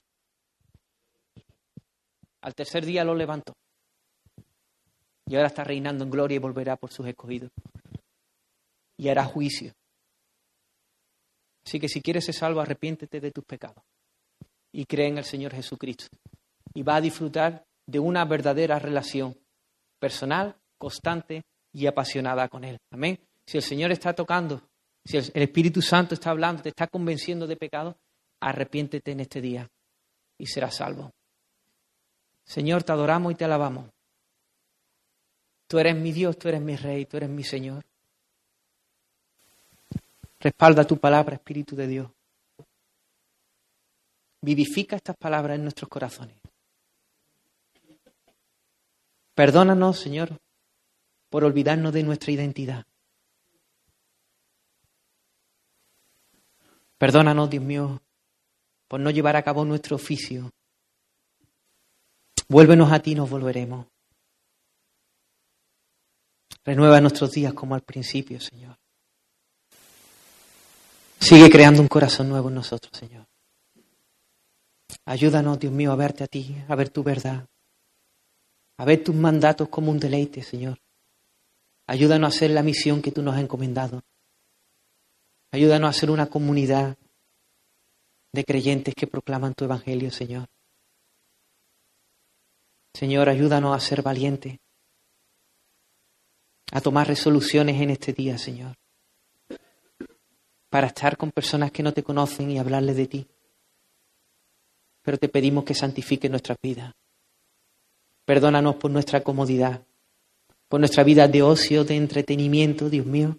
[2.41, 3.57] Al tercer día lo levantó.
[5.27, 7.51] Y ahora está reinando en gloria y volverá por sus escogidos.
[8.97, 9.73] Y hará juicio.
[11.65, 13.83] Así que si quieres ser salvo, arrepiéntete de tus pecados.
[14.73, 16.07] Y cree en el Señor Jesucristo.
[16.75, 19.37] Y va a disfrutar de una verdadera relación
[19.99, 22.79] personal, constante y apasionada con Él.
[22.91, 23.19] Amén.
[23.47, 24.63] Si el Señor está tocando
[25.07, 27.97] si el Espíritu Santo está hablando, te está convenciendo de pecado,
[28.41, 29.71] arrepiéntete en este día
[30.37, 31.13] y serás salvo.
[32.45, 33.89] Señor, te adoramos y te alabamos.
[35.67, 37.85] Tú eres mi Dios, tú eres mi Rey, tú eres mi Señor.
[40.39, 42.11] Respalda tu palabra, Espíritu de Dios.
[44.43, 46.37] Vivifica estas palabras en nuestros corazones.
[49.35, 50.39] Perdónanos, Señor,
[51.31, 52.87] por olvidarnos de nuestra identidad.
[56.97, 58.01] Perdónanos, Dios mío,
[58.89, 60.51] por no llevar a cabo nuestro oficio.
[62.49, 63.87] Vuélvenos a ti, nos volveremos.
[66.67, 68.77] Renueva nuestros días como al principio, Señor.
[71.21, 73.25] Sigue creando un corazón nuevo en nosotros, Señor.
[75.05, 77.49] Ayúdanos, Dios mío, a verte a ti, a ver tu verdad,
[78.79, 80.81] a ver tus mandatos como un deleite, Señor.
[81.87, 84.03] Ayúdanos a hacer la misión que tú nos has encomendado.
[85.53, 86.99] Ayúdanos a ser una comunidad
[88.33, 90.49] de creyentes que proclaman tu evangelio, Señor.
[92.93, 94.59] Señor, ayúdanos a ser valientes,
[96.73, 98.77] a tomar resoluciones en este día, Señor,
[100.69, 103.27] para estar con personas que no te conocen y hablarles de ti.
[105.03, 106.93] Pero te pedimos que santifique nuestras vidas.
[108.25, 109.87] Perdónanos por nuestra comodidad,
[110.69, 113.39] por nuestra vida de ocio, de entretenimiento, Dios mío.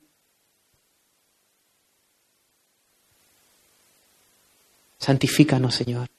[4.97, 6.09] Santifícanos, Señor.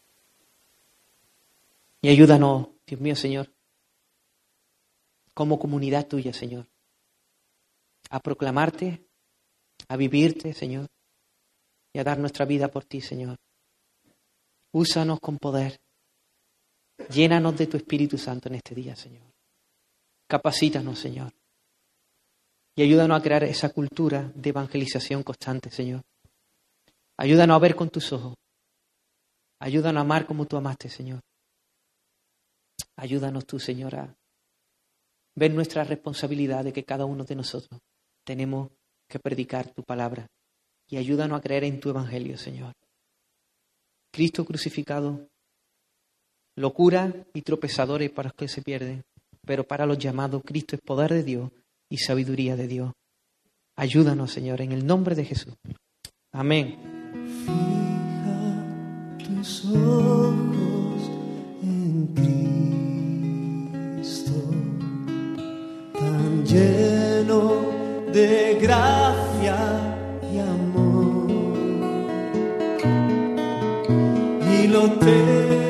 [2.01, 3.51] Y ayúdanos, Dios mío, Señor,
[5.35, 6.67] como comunidad tuya, Señor,
[8.11, 9.07] a proclamarte,
[9.89, 10.87] a vivirte, Señor,
[11.93, 13.37] y a dar nuestra vida por ti, Señor.
[14.73, 15.81] Úsanos con poder.
[17.11, 19.27] Llénanos de tu Espíritu Santo en este día, Señor.
[20.29, 21.33] Capacítanos, Señor.
[22.77, 26.03] Y ayúdanos a crear esa cultura de evangelización constante, Señor.
[27.17, 28.35] Ayúdanos a ver con tus ojos.
[29.61, 31.21] Ayúdanos a amar como tú amaste, Señor.
[32.97, 34.15] Ayúdanos tú, Señor, a
[35.37, 37.81] ver nuestra responsabilidad de que cada uno de nosotros
[38.29, 38.69] tenemos
[39.09, 40.29] que predicar tu palabra.
[40.87, 42.75] Y ayúdanos a creer en tu evangelio, Señor.
[44.13, 45.27] Cristo crucificado,
[46.55, 49.03] locura y tropezadores para los que se pierden,
[49.47, 51.51] pero para los llamados, Cristo es poder de Dios
[51.89, 52.93] y sabiduría de Dios.
[53.77, 55.55] Ayúdanos, Señor, en el nombre de Jesús.
[56.33, 56.77] Amén.
[57.47, 58.63] Fija
[59.25, 61.11] tus ojos
[61.63, 62.13] en
[63.95, 64.33] Cristo,
[65.95, 67.78] tan lleno
[68.13, 69.57] de gracia
[70.33, 71.31] y amor.
[74.51, 75.68] Y lo tengo